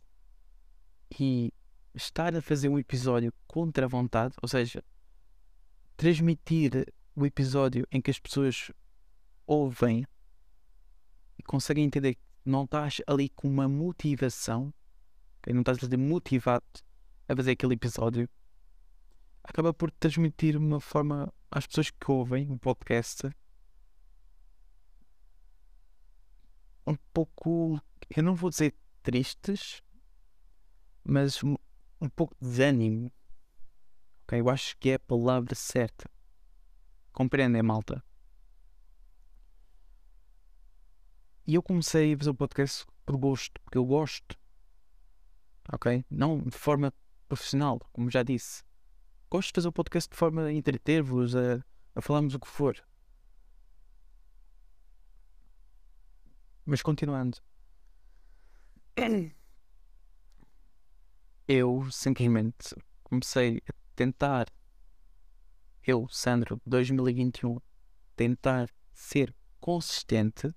[1.20, 1.52] E
[1.96, 4.84] estar a fazer um episódio contra a vontade, ou seja,
[5.96, 8.72] transmitir o episódio em que as pessoas
[9.48, 10.06] ouvem
[11.40, 14.74] e conseguem entender que não estás ali com uma motivação,
[15.40, 15.54] ok?
[15.54, 16.66] não estás ali motivado
[17.28, 18.30] a fazer aquele episódio,
[19.44, 23.28] acaba por transmitir uma forma às pessoas que ouvem o podcast
[26.88, 27.80] um pouco,
[28.16, 28.74] eu não vou dizer
[29.04, 29.84] tristes,
[31.04, 31.56] mas um,
[32.00, 33.12] um pouco de desânimo.
[34.24, 36.10] Ok, eu acho que é a palavra certa.
[37.12, 38.04] Compreendem, malta?
[41.46, 44.38] E eu comecei a fazer o podcast por gosto, porque eu gosto.
[45.72, 46.06] Ok?
[46.10, 46.94] Não de forma
[47.28, 48.64] profissional, como já disse.
[49.30, 51.64] gosto de fazer o podcast de forma a entreter-vos, a,
[51.96, 52.76] a falarmos o que for.
[56.70, 57.38] Mas continuando.
[61.48, 62.76] Eu simplesmente
[63.06, 64.48] comecei a tentar,
[65.82, 67.62] eu, Sandro, 2021,
[68.18, 70.54] tentar ser consistente,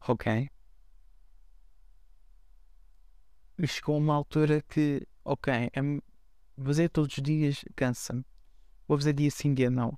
[0.00, 0.50] ok?
[3.56, 5.70] E chegou uma altura que, ok, é,
[6.60, 8.26] fazer todos os dias cansa-me.
[8.88, 9.96] Vou fazer dia sim, dia não.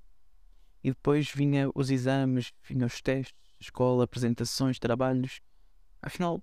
[0.85, 5.41] E depois vinha os exames, vinha os testes, escola, apresentações, trabalhos.
[6.01, 6.43] Afinal,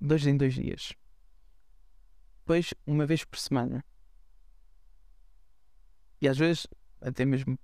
[0.00, 0.92] dois em dois dias.
[2.40, 3.84] Depois, uma vez por semana.
[6.20, 6.66] E às vezes,
[7.00, 7.58] até mesmo.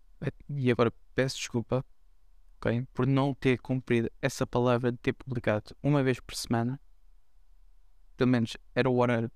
[0.48, 1.84] E agora peço desculpa,
[2.56, 2.86] ok?
[2.92, 6.80] Por não ter cumprido essa palavra de ter publicado uma vez por semana.
[8.16, 9.30] Pelo menos era o horário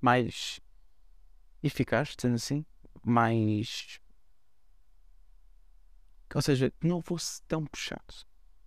[0.00, 0.60] mais
[1.62, 2.64] eficaz, dizendo assim.
[3.02, 4.00] Mais.
[6.32, 8.14] Ou seja, não fosse tão puxado.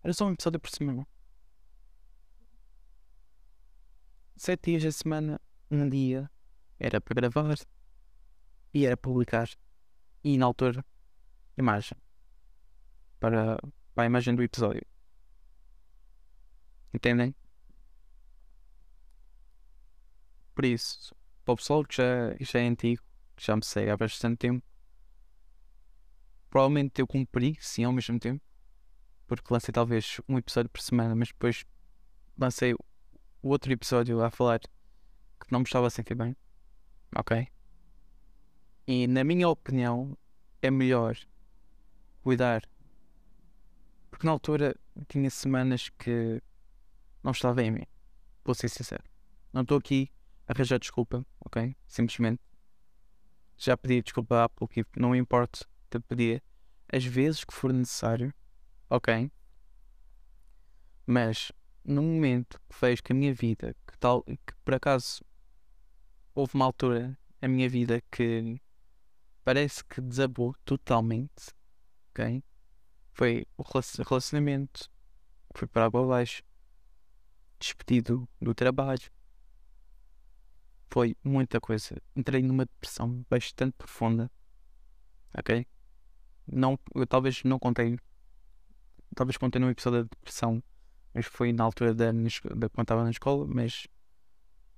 [0.04, 1.08] Era só um episódio por semana.
[4.36, 6.30] Sete dias da semana, um dia
[6.80, 7.56] era para gravar
[8.74, 9.50] e era publicar.
[10.24, 10.86] E na altura,
[11.58, 11.98] imagem.
[13.20, 13.58] Para,
[13.94, 14.86] para a imagem do episódio.
[16.94, 17.36] Entendem?
[20.54, 21.16] Por isso,
[21.46, 23.04] para o pessoal que já, já é antigo,
[23.36, 24.66] que já me segue há bastante tempo,
[26.50, 28.44] provavelmente eu cumpri, sim, ao mesmo tempo,
[29.28, 31.66] porque lancei talvez um episódio por semana, mas depois
[32.38, 36.36] lancei o outro episódio a falar que não me estava a sentir bem,
[37.16, 37.48] ok?
[38.88, 40.18] E na minha opinião,
[40.62, 41.18] é melhor
[42.22, 42.64] cuidar,
[44.10, 44.76] porque na altura
[45.08, 46.42] tinha semanas que
[47.24, 47.86] não estava em mim,
[48.44, 49.04] vou ser sincero.
[49.52, 50.12] Não estou aqui
[50.48, 51.76] a arranjar desculpa, ok?
[51.88, 52.42] Simplesmente
[53.58, 56.44] já pedi desculpa há pouco, não importa te pedir
[56.92, 58.34] as vezes que for necessário,
[58.90, 59.32] ok?
[61.06, 61.52] Mas
[61.84, 65.24] no momento que vejo que a minha vida, que tal, que por acaso
[66.34, 68.60] houve uma altura na minha vida que
[69.44, 71.54] parece que desabou totalmente,
[72.12, 72.44] ok?
[73.14, 74.90] Foi o relacionamento,
[75.56, 76.44] foi para água abaixo,
[77.60, 79.10] despedido do trabalho,
[80.90, 81.96] foi muita coisa.
[82.16, 84.32] Entrei numa depressão bastante profunda,
[85.38, 85.66] ok?
[86.48, 87.98] Não, eu talvez não contei,
[89.16, 90.64] talvez contei num episódio da depressão
[91.18, 93.88] mas foi na altura da, da quando estava na escola, mas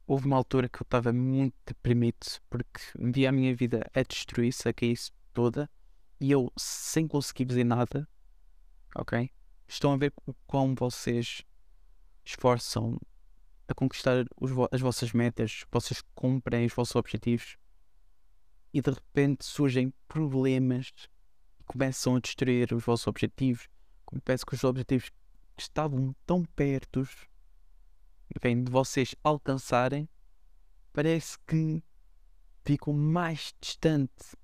[0.08, 4.70] houve uma altura que eu estava muito deprimido porque via a minha vida a destruir-se,
[4.70, 5.70] a cair-se toda
[6.18, 8.08] e eu sem conseguir fazer nada,
[8.96, 9.30] ok?
[9.68, 10.14] Estão a ver
[10.48, 11.44] como vocês
[12.24, 12.98] esforçam
[13.68, 17.58] a conquistar os, as vossas metas, vocês cumprem os vossos objetivos
[18.74, 20.94] e de repente surgem problemas
[21.70, 23.70] começam a destruir os vossos objetivos.
[24.26, 25.10] Parece que os objetivos
[25.56, 27.08] que estavam tão perto
[28.42, 30.10] bem, de vocês alcançarem,
[30.92, 31.84] parece que
[32.66, 34.36] ficam mais distantes.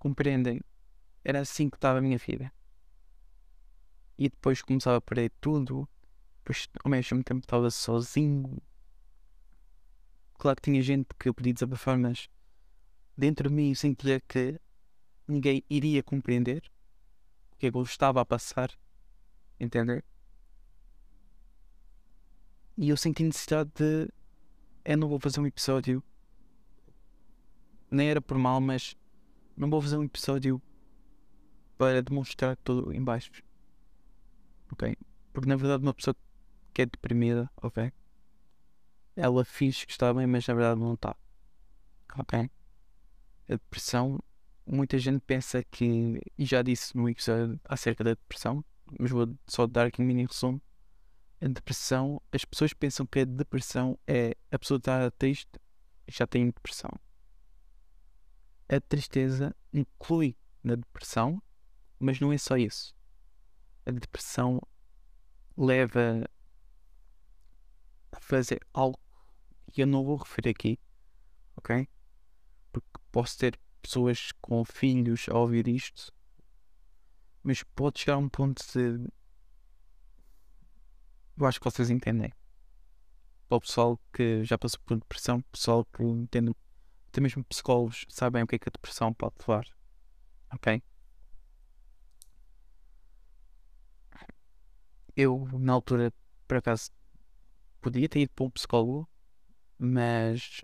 [0.00, 0.60] Compreendem?
[1.24, 2.52] Era assim que estava a minha vida.
[4.18, 5.88] E depois começava a perder tudo.
[6.38, 8.60] Depois, ao mesmo tempo, estava sozinho.
[10.34, 12.28] Claro que tinha gente que eu podia desabafar, mas
[13.16, 14.60] dentro de mim eu sentia que
[15.30, 16.62] ninguém iria compreender
[17.52, 18.70] o que é eu estava a passar
[19.58, 20.04] entender?
[22.76, 24.08] E eu senti necessidade de.
[24.84, 26.02] Eu não vou fazer um episódio.
[27.90, 28.96] Nem era por mal, mas.
[29.56, 30.62] Não vou fazer um episódio
[31.76, 33.30] para demonstrar tudo em baixo.
[34.72, 34.96] Ok?
[35.32, 36.16] Porque na verdade uma pessoa
[36.72, 37.92] que é deprimida, ok?
[39.16, 41.14] Ela finge que está bem, mas na verdade não está.
[42.18, 42.50] Ok?
[43.48, 44.18] A depressão,
[44.70, 48.64] muita gente pensa que, e já disse no episódio acerca da depressão,
[48.98, 50.60] mas vou só dar aqui um mini resumo.
[51.40, 55.50] A depressão, as pessoas pensam que a depressão é a pessoa estar triste
[56.06, 56.90] já tem depressão.
[58.68, 61.42] A tristeza inclui na depressão,
[61.98, 62.94] mas não é só isso.
[63.86, 64.60] A depressão
[65.56, 66.28] leva
[68.12, 68.98] a fazer algo
[69.72, 70.78] que eu não vou referir aqui,
[71.56, 71.88] ok?
[72.72, 76.12] Porque posso ter pessoas com filhos a ouvir isto
[77.42, 79.08] mas pode chegar a um ponto de.
[81.36, 82.32] Eu acho que vocês entendem.
[83.48, 86.54] Para o pessoal que já passou por depressão, pessoal que entende,
[87.08, 89.66] até mesmo psicólogos sabem o que é que a depressão pode levar.
[90.52, 90.82] Ok?
[95.16, 96.12] Eu, na altura,
[96.46, 96.90] por acaso,
[97.80, 99.08] podia ter ido para um psicólogo,
[99.78, 100.62] mas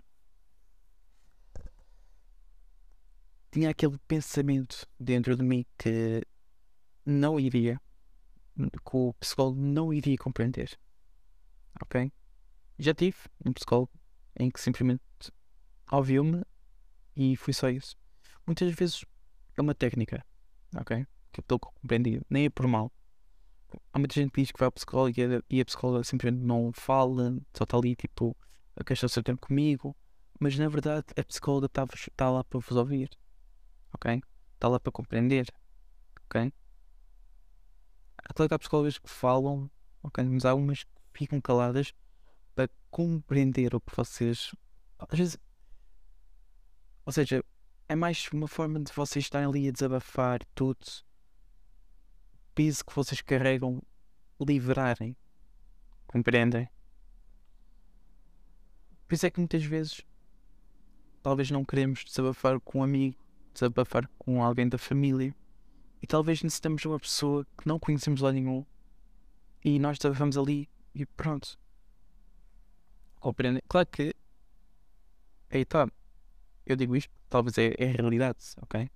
[3.51, 6.21] tinha aquele pensamento dentro de mim que
[7.05, 7.79] não iria,
[8.55, 10.77] que o psicólogo não iria compreender.
[11.81, 12.11] Ok?
[12.77, 13.91] Já tive um psicólogo
[14.39, 15.01] em que simplesmente
[15.91, 16.43] ouviu-me
[17.15, 17.95] e foi só isso.
[18.45, 19.05] Muitas vezes
[19.55, 20.23] é uma técnica,
[20.75, 21.05] ok?
[21.31, 22.91] Que eu compreendi, nem é por mal.
[23.91, 25.13] Há muita gente que diz que vai ao psicólogo
[25.49, 28.35] e a, psicóloga simplesmente não fala, só está ali tipo
[28.75, 29.95] a gastar o seu tempo comigo,
[30.39, 33.09] mas na verdade a psicóloga está tá lá para vos ouvir,
[33.93, 34.21] ok?
[34.53, 35.47] Está lá para compreender,
[36.25, 36.51] ok?
[38.33, 39.69] Claro que há psicólogas que falam,
[40.03, 40.23] ok?
[40.23, 41.93] Mas há umas que ficam caladas
[42.53, 44.53] para compreender o que vocês.
[44.99, 45.37] Às vezes.
[47.05, 47.43] Ou seja,
[47.87, 50.85] é mais uma forma de vocês estarem ali a desabafar tudo.
[52.53, 53.81] Peso que vocês carregam,
[54.39, 55.15] liberarem.
[56.07, 56.69] Compreendem?
[59.07, 60.01] Por isso é que muitas vezes
[61.23, 63.17] talvez não queremos desabafar com um amigo,
[63.57, 65.33] desabafar com alguém da família.
[66.01, 68.65] E talvez necessitamos de uma pessoa que não conhecemos lá nenhum.
[69.63, 71.57] E nós desabafamos ali e pronto.
[73.19, 73.61] Compreendem?
[73.67, 74.13] Claro que.
[75.49, 75.89] Aí tá.
[76.65, 78.89] Eu digo isto, talvez é, é a realidade, ok?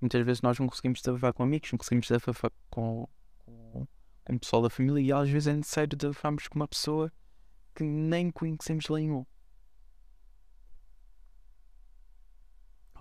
[0.00, 3.86] Muitas vezes nós não conseguimos desabafar com amigos, não conseguimos desabafar com, com,
[4.24, 7.12] com o pessoal da família e às vezes é necessário desabafarmos com uma pessoa
[7.74, 9.26] que nem conhecemos lá nenhum.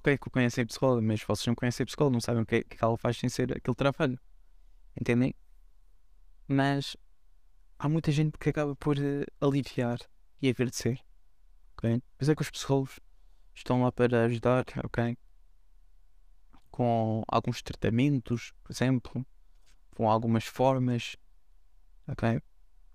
[0.01, 2.55] Ok, que conhecem a psicóloga, mas vocês não conhecem a psicóloga, não sabem o que,
[2.55, 4.19] é, que ela faz sem ser aquele trabalho.
[4.99, 5.35] Entendem?
[6.47, 6.97] Mas
[7.77, 9.99] há muita gente que acaba por uh, aliviar
[10.41, 10.99] e agradecer.
[11.73, 12.01] Ok?
[12.17, 12.99] Pois é que os psicólogos
[13.53, 15.15] estão lá para ajudar, ok?
[16.71, 19.23] Com alguns tratamentos, por exemplo,
[19.95, 21.15] com algumas formas,
[22.07, 22.41] ok?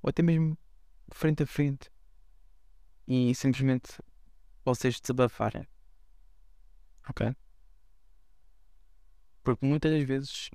[0.03, 0.59] Ou até mesmo
[1.12, 1.88] frente a frente
[3.07, 4.03] e simplesmente
[4.64, 5.69] vocês desabafarem,
[7.09, 7.35] ok?
[9.42, 10.51] Porque muitas das vezes,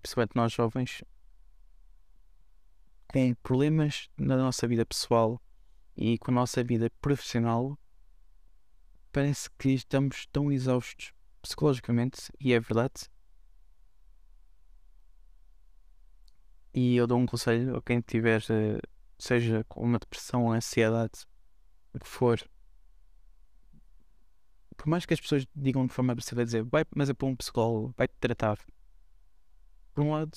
[0.00, 1.02] principalmente nós jovens,
[3.08, 5.40] com problemas na nossa vida pessoal
[5.96, 7.78] e com a nossa vida profissional,
[9.12, 13.08] parece que estamos tão exaustos psicologicamente, e é verdade.
[16.74, 18.78] E eu dou um conselho a quem tiver, eh,
[19.18, 21.26] seja com uma depressão ou ansiedade,
[21.94, 22.38] o que for.
[24.76, 27.36] Por mais que as pessoas digam de forma agressiva dizer, vai, mas é para um
[27.36, 28.58] psicólogo, vai-te tratar.
[29.92, 30.36] Por um lado,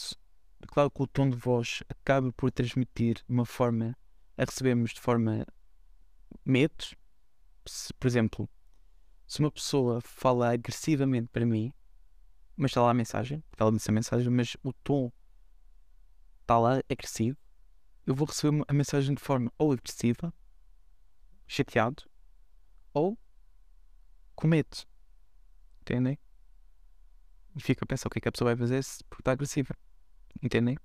[0.67, 3.97] claro que o tom de voz acaba por transmitir uma forma
[4.37, 5.45] a recebermos de forma
[6.45, 6.85] medo.
[7.65, 8.49] Se, por exemplo,
[9.27, 11.73] se uma pessoa fala agressivamente para mim,
[12.55, 15.11] mas está lá a mensagem, ela disse a mensagem, mas o tom
[16.41, 17.37] está lá agressivo,
[18.05, 20.33] eu vou receber a mensagem de forma ou agressiva,
[21.47, 22.03] chateado,
[22.91, 23.17] ou
[24.39, 24.77] com medo.
[25.81, 26.17] Entendem?
[27.55, 29.75] E fico a pensar o que é que a pessoa vai fazer se está agressiva.
[30.41, 30.77] Entendem?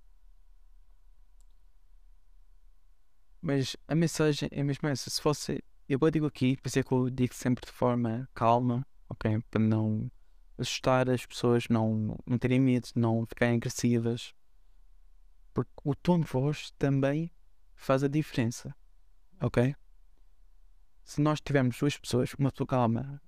[3.41, 5.09] Mas a mensagem é mesmo essa.
[5.09, 5.63] Se fosse.
[5.89, 9.39] Eu digo aqui, por isso é que eu digo sempre de forma calma, ok?
[9.51, 10.11] Para não
[10.57, 14.35] assustar as pessoas, não, não terem medo, não ficarem agressivas.
[15.53, 17.31] Porque o tom de voz também
[17.75, 18.75] faz a diferença,
[19.41, 19.77] ok?
[21.05, 23.21] Se nós tivermos duas pessoas, uma pessoa calma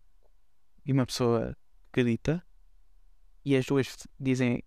[0.86, 1.56] e uma pessoa
[1.92, 2.46] que grita,
[3.44, 4.62] e as duas dizem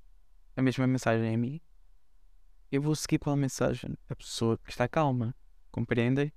[0.56, 1.62] a mesma mensagem a mim,
[2.70, 5.34] eu vou seguir pela mensagem a pessoa que está calma.
[5.72, 6.32] Compreendem?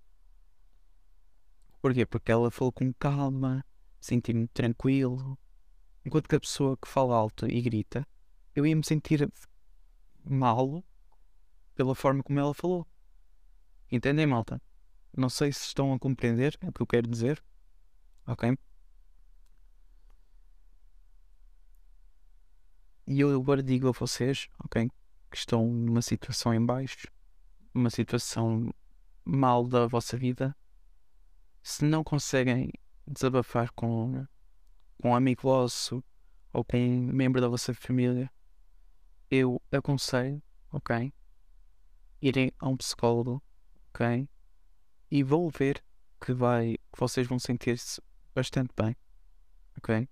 [1.81, 2.07] Porquê?
[2.07, 3.65] Porque ela falou com calma,
[4.01, 5.37] senti-me tranquilo.
[6.05, 8.07] Enquanto que a pessoa que fala alto e grita,
[8.55, 9.29] eu ia me sentir
[10.25, 10.85] mal
[11.75, 12.87] pela forma como ela falou.
[13.91, 14.63] Entendem, malta?
[15.15, 17.43] Não sei se estão a compreender o que eu quero dizer.
[18.27, 18.57] Ok?
[23.07, 24.89] E eu agora digo a vocês, ok?
[25.31, 27.09] Que estão numa situação em baixo,
[27.75, 28.73] uma situação
[29.25, 30.57] mal da vossa vida,
[31.63, 32.73] se não conseguem
[33.07, 34.27] desabafar com,
[35.01, 36.03] com um amigo vosso
[36.53, 38.31] ou com um membro da vossa família,
[39.31, 41.13] eu aconselho, ok?
[42.21, 43.43] Irem a um psicólogo,
[43.89, 44.29] ok?
[45.11, 45.83] E vão ver
[46.21, 48.01] que vai, que vocês vão sentir-se
[48.35, 48.97] bastante bem,
[49.77, 50.09] ok?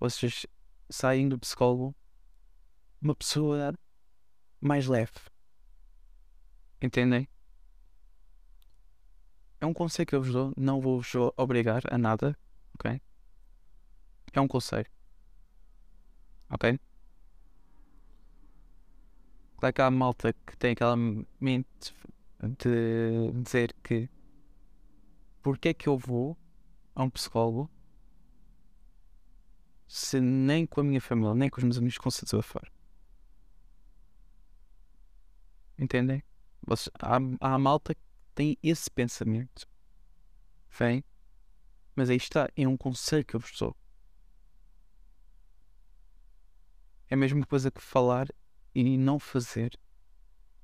[0.00, 0.46] Vocês
[0.90, 1.94] saem do psicólogo
[3.00, 3.74] uma pessoa
[4.60, 5.12] mais leve.
[6.80, 7.28] Entendem?
[9.60, 12.38] É um conselho que eu vos dou, não vou-vos obrigar a nada,
[12.74, 13.00] ok?
[14.32, 14.86] É um conselho.
[16.50, 16.78] Ok?
[19.56, 20.96] Claro que há malta que tem aquela
[21.40, 21.94] mente
[22.40, 24.08] de dizer que
[25.42, 26.36] porque é que eu vou
[26.94, 27.68] a um psicólogo
[29.88, 32.70] se nem com a minha família, nem com os meus amigos consigo desabafar.
[35.78, 36.22] Entendem?
[36.66, 38.00] Vocês, há, há a malta que
[38.34, 39.68] tem esse pensamento.
[40.70, 41.04] Vem?
[41.94, 43.76] Mas aí está, é um conselho que eu vos dou.
[47.08, 48.28] É a mesma coisa que falar
[48.74, 49.78] e não fazer.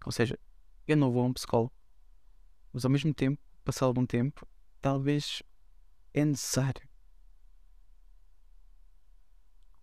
[0.05, 0.39] Ou seja,
[0.87, 1.73] eu não vou a um psicólogo.
[2.73, 4.47] Mas ao mesmo tempo, passar algum tempo,
[4.81, 5.43] talvez
[6.13, 6.87] é necessário.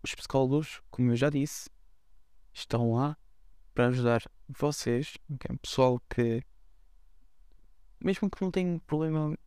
[0.04, 1.70] Os psicólogos, como eu já disse,
[2.54, 3.18] estão lá
[3.74, 4.22] para ajudar
[4.60, 5.58] vocês, okay?
[5.58, 6.44] pessoal que,
[8.00, 9.38] mesmo que não tenham problema,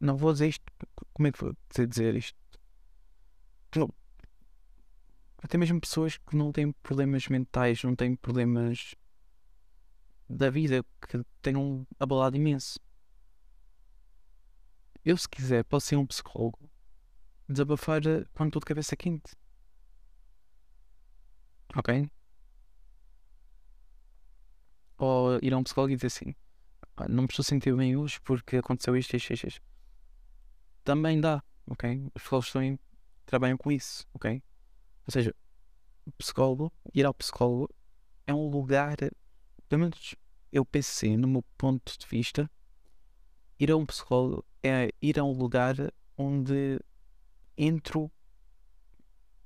[0.00, 0.64] não vou dizer isto,
[1.12, 1.56] como é que vou
[1.88, 2.42] dizer isto?
[5.42, 8.94] Até mesmo pessoas que não têm problemas mentais, não têm problemas
[10.28, 12.78] da vida que tenham abalado imenso.
[15.04, 16.70] Eu, se quiser, posso ser um psicólogo,
[17.48, 19.34] desabafar eh, quando estou de cabeça quente.
[21.76, 22.08] Ok?
[24.98, 26.34] Ou ir a um psicólogo e dizer assim:
[27.08, 29.62] não me estou a sentir bem hoje porque aconteceu isto, isto, isto.
[30.84, 32.06] Também dá, ok?
[32.14, 32.78] Os psicólogos também
[33.26, 34.42] trabalham com isso, ok?
[35.06, 35.34] Ou seja,
[36.18, 37.68] psicólogo, ir ao psicólogo
[38.26, 38.96] é um lugar,
[39.68, 40.14] pelo menos
[40.52, 42.50] eu pensei no meu ponto de vista,
[43.58, 45.74] ir a um psicólogo é ir a um lugar
[46.16, 46.78] onde
[47.56, 48.10] entro.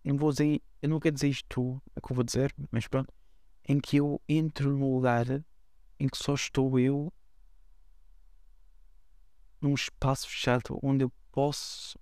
[0.04, 3.12] Não vou dizer, eu não quero dizer isto, é que eu vou dizer, mas pronto.
[3.68, 5.26] Em que eu entro num lugar
[5.98, 7.12] em que só estou eu
[9.60, 11.98] num espaço fechado onde eu posso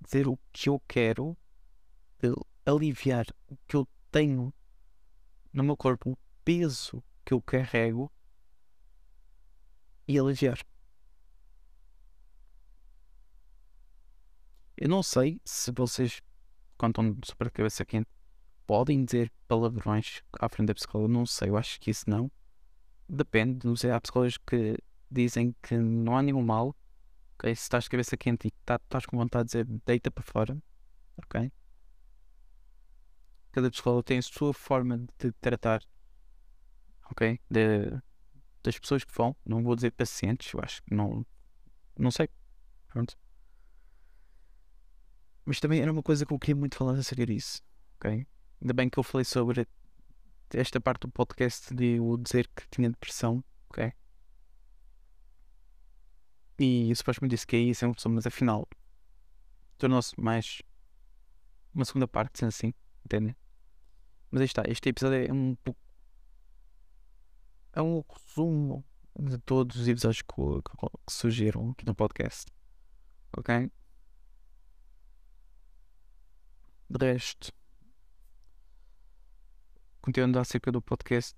[0.00, 1.36] dizer o que eu quero,
[2.64, 4.52] aliviar o que eu tenho
[5.52, 8.10] no meu corpo, o peso que eu carrego
[10.06, 10.58] e aliviar.
[14.76, 16.22] Eu não sei se vocês,
[16.76, 18.08] quando estão super cabeça quente,
[18.68, 21.10] podem dizer palavrões à frente da psicóloga.
[21.10, 22.30] Não sei, eu acho que isso não.
[23.08, 23.90] Depende, não sei.
[23.90, 24.76] Há psicólogos que
[25.10, 26.76] dizem que não há nenhum mal.
[27.38, 27.56] Okay?
[27.56, 30.62] Se estás de cabeça quente e tá, estás com vontade de dizer deita para fora,
[31.16, 31.50] ok?
[33.52, 35.80] Cada psicólogo tem a sua forma de tratar,
[37.10, 37.40] ok?
[37.50, 37.90] De,
[38.62, 39.34] das pessoas que vão.
[39.46, 41.24] Não vou dizer pacientes, eu acho que não.
[41.98, 42.28] Não sei.
[42.88, 43.16] Pronto.
[45.46, 47.62] Mas também era uma coisa que eu queria muito falar acerca disso.
[47.96, 48.26] Ok?
[48.60, 49.66] Ainda bem que eu falei sobre
[50.50, 53.42] esta parte do podcast de eu dizer que tinha depressão.
[53.70, 53.92] Ok?
[56.58, 56.92] E
[57.22, 58.68] me disse que é isso, é uma pessoa, mas afinal
[59.76, 60.60] tornou-se mais
[61.72, 63.36] uma segunda parte, sendo assim, entendem?
[64.30, 65.80] Mas aí está, este episódio é um pouco.
[67.72, 68.84] É um resumo
[69.16, 70.34] de todos os episódios que,
[71.06, 72.50] que surgiram aqui no podcast.
[73.36, 73.70] Ok?
[76.90, 77.52] De resto,
[80.08, 81.36] continuando acerca do podcast,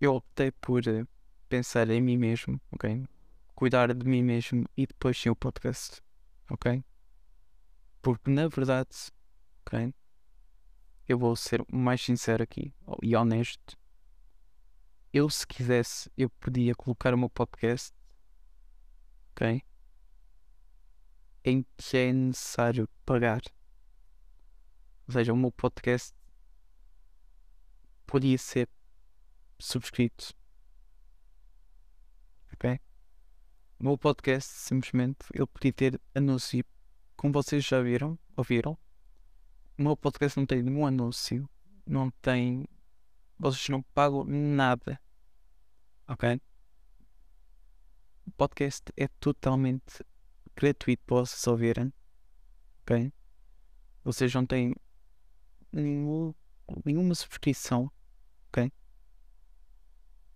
[0.00, 1.06] eu optei por eh,
[1.48, 3.06] pensar em mim mesmo, ok?
[3.54, 6.02] Cuidar de mim mesmo e depois sim o podcast,
[6.50, 6.84] ok?
[8.02, 8.88] Porque na verdade,
[9.60, 9.94] ok?
[11.06, 13.78] Eu vou ser mais sincero aqui e honesto.
[15.12, 17.94] Eu, se quisesse, eu podia colocar o meu podcast,
[19.30, 19.62] ok?
[21.44, 23.42] em que é necessário pagar.
[25.06, 26.12] Ou seja, o meu podcast
[28.12, 28.68] podia ser
[29.58, 30.34] subscrito.
[32.52, 32.78] Ok?
[33.80, 36.62] O meu podcast simplesmente ele podia ter anúncio.
[37.16, 38.76] Como vocês já viram, ouviram,
[39.78, 41.48] o meu podcast não tem nenhum anúncio,
[41.86, 42.68] não tem.
[43.38, 45.00] Vocês não pagam nada.
[46.06, 46.38] Ok?
[48.26, 50.04] O podcast é totalmente
[50.54, 51.90] gratuito para vocês ouvirem.
[52.82, 53.10] Ok?
[54.04, 54.74] Vocês não têm
[55.72, 56.34] nenhum,
[56.84, 57.90] nenhuma subscrição.
[58.52, 58.70] Ok?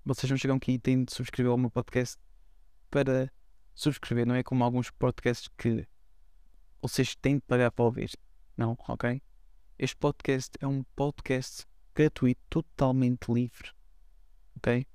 [0.03, 2.17] Vocês não chegam aqui e têm de subscrever ao meu podcast
[2.91, 3.31] para
[3.75, 4.27] subscrever.
[4.27, 5.87] Não é como alguns podcasts que
[6.81, 8.11] vocês têm de pagar para ouvir.
[8.57, 9.21] Não, ok?
[9.79, 13.71] Este podcast é um podcast gratuito, totalmente livre.
[14.57, 14.87] Ok?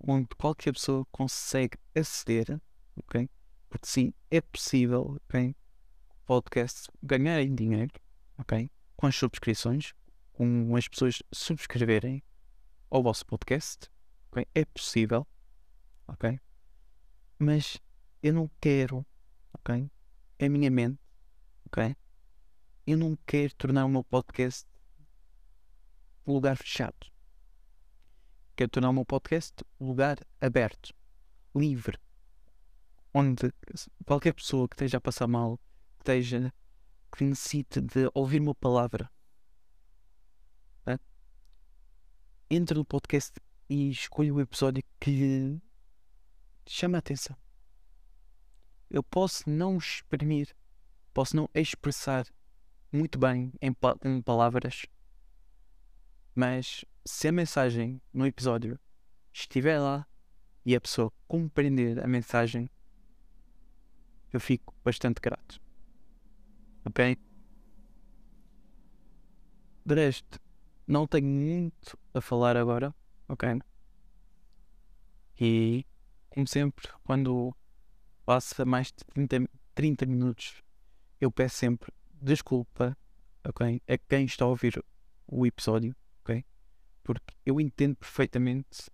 [0.00, 2.60] Onde qualquer pessoa consegue aceder.
[2.96, 3.30] Ok?
[3.70, 5.54] Porque sim, é possível, ok?
[6.26, 7.92] Podcast ganharem dinheiro,
[8.36, 8.68] ok?
[8.96, 9.92] Com as subscrições,
[10.32, 12.20] com as pessoas subscreverem
[12.90, 13.90] ao vosso podcast,
[14.30, 14.46] ok?
[14.54, 15.26] É possível,
[16.06, 16.40] ok?
[17.38, 17.78] Mas
[18.22, 19.06] eu não quero,
[19.52, 19.90] ok?
[20.38, 21.00] É minha mente,
[21.66, 21.96] ok?
[22.86, 24.66] Eu não quero tornar o meu podcast
[26.26, 27.06] um lugar fechado.
[28.56, 30.94] Quero tornar o meu podcast um lugar aberto,
[31.54, 31.98] livre,
[33.14, 33.52] onde
[34.04, 35.58] qualquer pessoa que esteja a passar mal,
[35.98, 36.52] que esteja,
[37.16, 39.10] que necessite de ouvir uma palavra,
[40.84, 40.98] né?
[42.50, 43.32] Entre no podcast
[43.68, 45.62] e escolha o episódio que lhe
[46.66, 47.36] chama a atenção.
[48.90, 50.54] Eu posso não exprimir,
[51.12, 52.26] posso não expressar
[52.90, 54.86] muito bem em, pa em palavras,
[56.34, 58.80] mas se a mensagem no episódio
[59.32, 60.06] estiver lá
[60.64, 62.70] e a pessoa compreender a mensagem,
[64.32, 65.60] eu fico bastante grato.
[66.84, 67.16] Ok?
[69.84, 70.40] De resto,
[70.86, 72.94] não tenho muito a falar agora,
[73.28, 73.60] ok?
[75.40, 75.86] E,
[76.28, 77.54] como sempre, quando
[78.24, 80.62] passa mais de 30, 30 minutos,
[81.20, 82.96] eu peço sempre desculpa,
[83.44, 83.80] ok?
[83.88, 84.82] A quem está a ouvir
[85.26, 86.44] o episódio, ok?
[87.02, 88.90] Porque eu entendo perfeitamente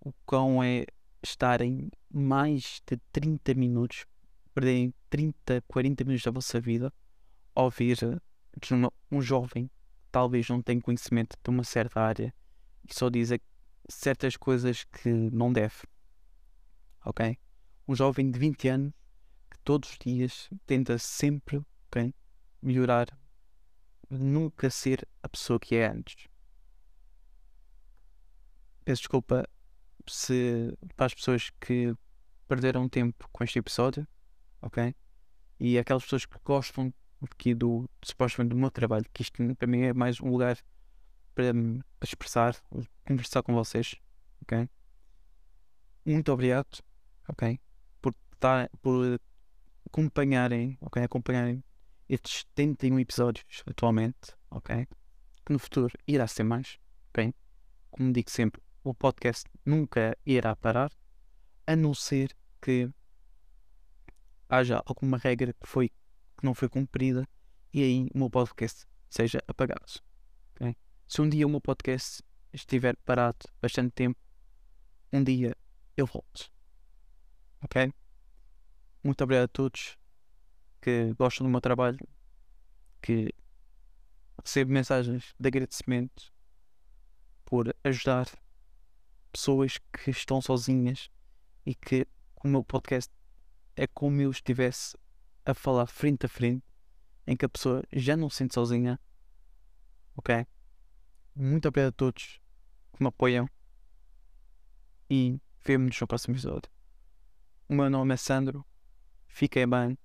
[0.00, 0.86] o quão é
[1.22, 4.06] estarem mais de 30 minutos,
[4.54, 6.92] perderem 30, 40 minutos da vossa vida
[7.54, 7.98] a ouvir
[9.10, 9.70] um jovem
[10.14, 12.32] talvez não tenha conhecimento de uma certa área
[12.88, 13.30] e só diz
[13.88, 15.76] certas coisas que não deve.
[17.04, 17.38] Ok?
[17.86, 18.92] Um jovem de 20 anos
[19.50, 22.14] que todos os dias tenta sempre okay,
[22.60, 23.06] melhorar,
[24.08, 26.26] nunca ser a pessoa que é antes.
[28.84, 29.48] Peço desculpa
[30.08, 31.94] se, para as pessoas que
[32.46, 34.06] perderam tempo com este episódio,
[34.60, 34.94] ok?
[35.58, 39.82] E aquelas pessoas que gostam aqui do, supostamente do meu trabalho, que isto para mim
[39.82, 40.58] é mais um lugar
[41.34, 42.56] para me expressar,
[43.06, 43.96] conversar com vocês,
[44.42, 44.68] ok?
[46.04, 46.78] Muito obrigado,
[47.28, 47.58] ok?
[48.00, 49.20] Por, tar, por
[49.86, 51.02] acompanharem, ok?
[51.02, 51.62] Acompanharem
[52.08, 54.86] estes 71 episódios atualmente, ok?
[55.44, 56.78] Que no futuro irá ser mais,
[57.10, 57.34] ok?
[57.90, 60.90] Como digo sempre, o podcast nunca irá parar,
[61.66, 62.90] a não ser que
[64.48, 67.26] haja alguma regra que, foi, que não foi cumprida
[67.72, 70.00] e aí o meu podcast seja apagado.
[71.06, 74.18] Se um dia o meu podcast estiver parado bastante tempo,
[75.12, 75.56] um dia
[75.96, 76.50] eu volto.
[77.62, 77.92] Ok?
[79.02, 79.98] Muito obrigado a todos
[80.80, 81.98] que gostam do meu trabalho,
[83.00, 83.34] que
[84.42, 86.32] recebo mensagens de agradecimento
[87.44, 88.26] por ajudar
[89.30, 91.10] pessoas que estão sozinhas
[91.66, 92.06] e que
[92.42, 93.12] o meu podcast
[93.76, 94.96] é como eu estivesse
[95.44, 96.64] a falar frente a frente,
[97.26, 98.98] em que a pessoa já não se sente sozinha.
[100.16, 100.46] Ok?
[101.34, 102.40] Muito obrigado a todos
[102.92, 103.48] que me apoiam
[105.10, 106.70] e vemo-nos no próximo episódio.
[107.68, 108.64] O meu nome é Sandro,
[109.26, 109.98] fiquem bem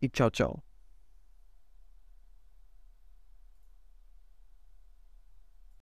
[0.00, 0.69] e tchau, tchau.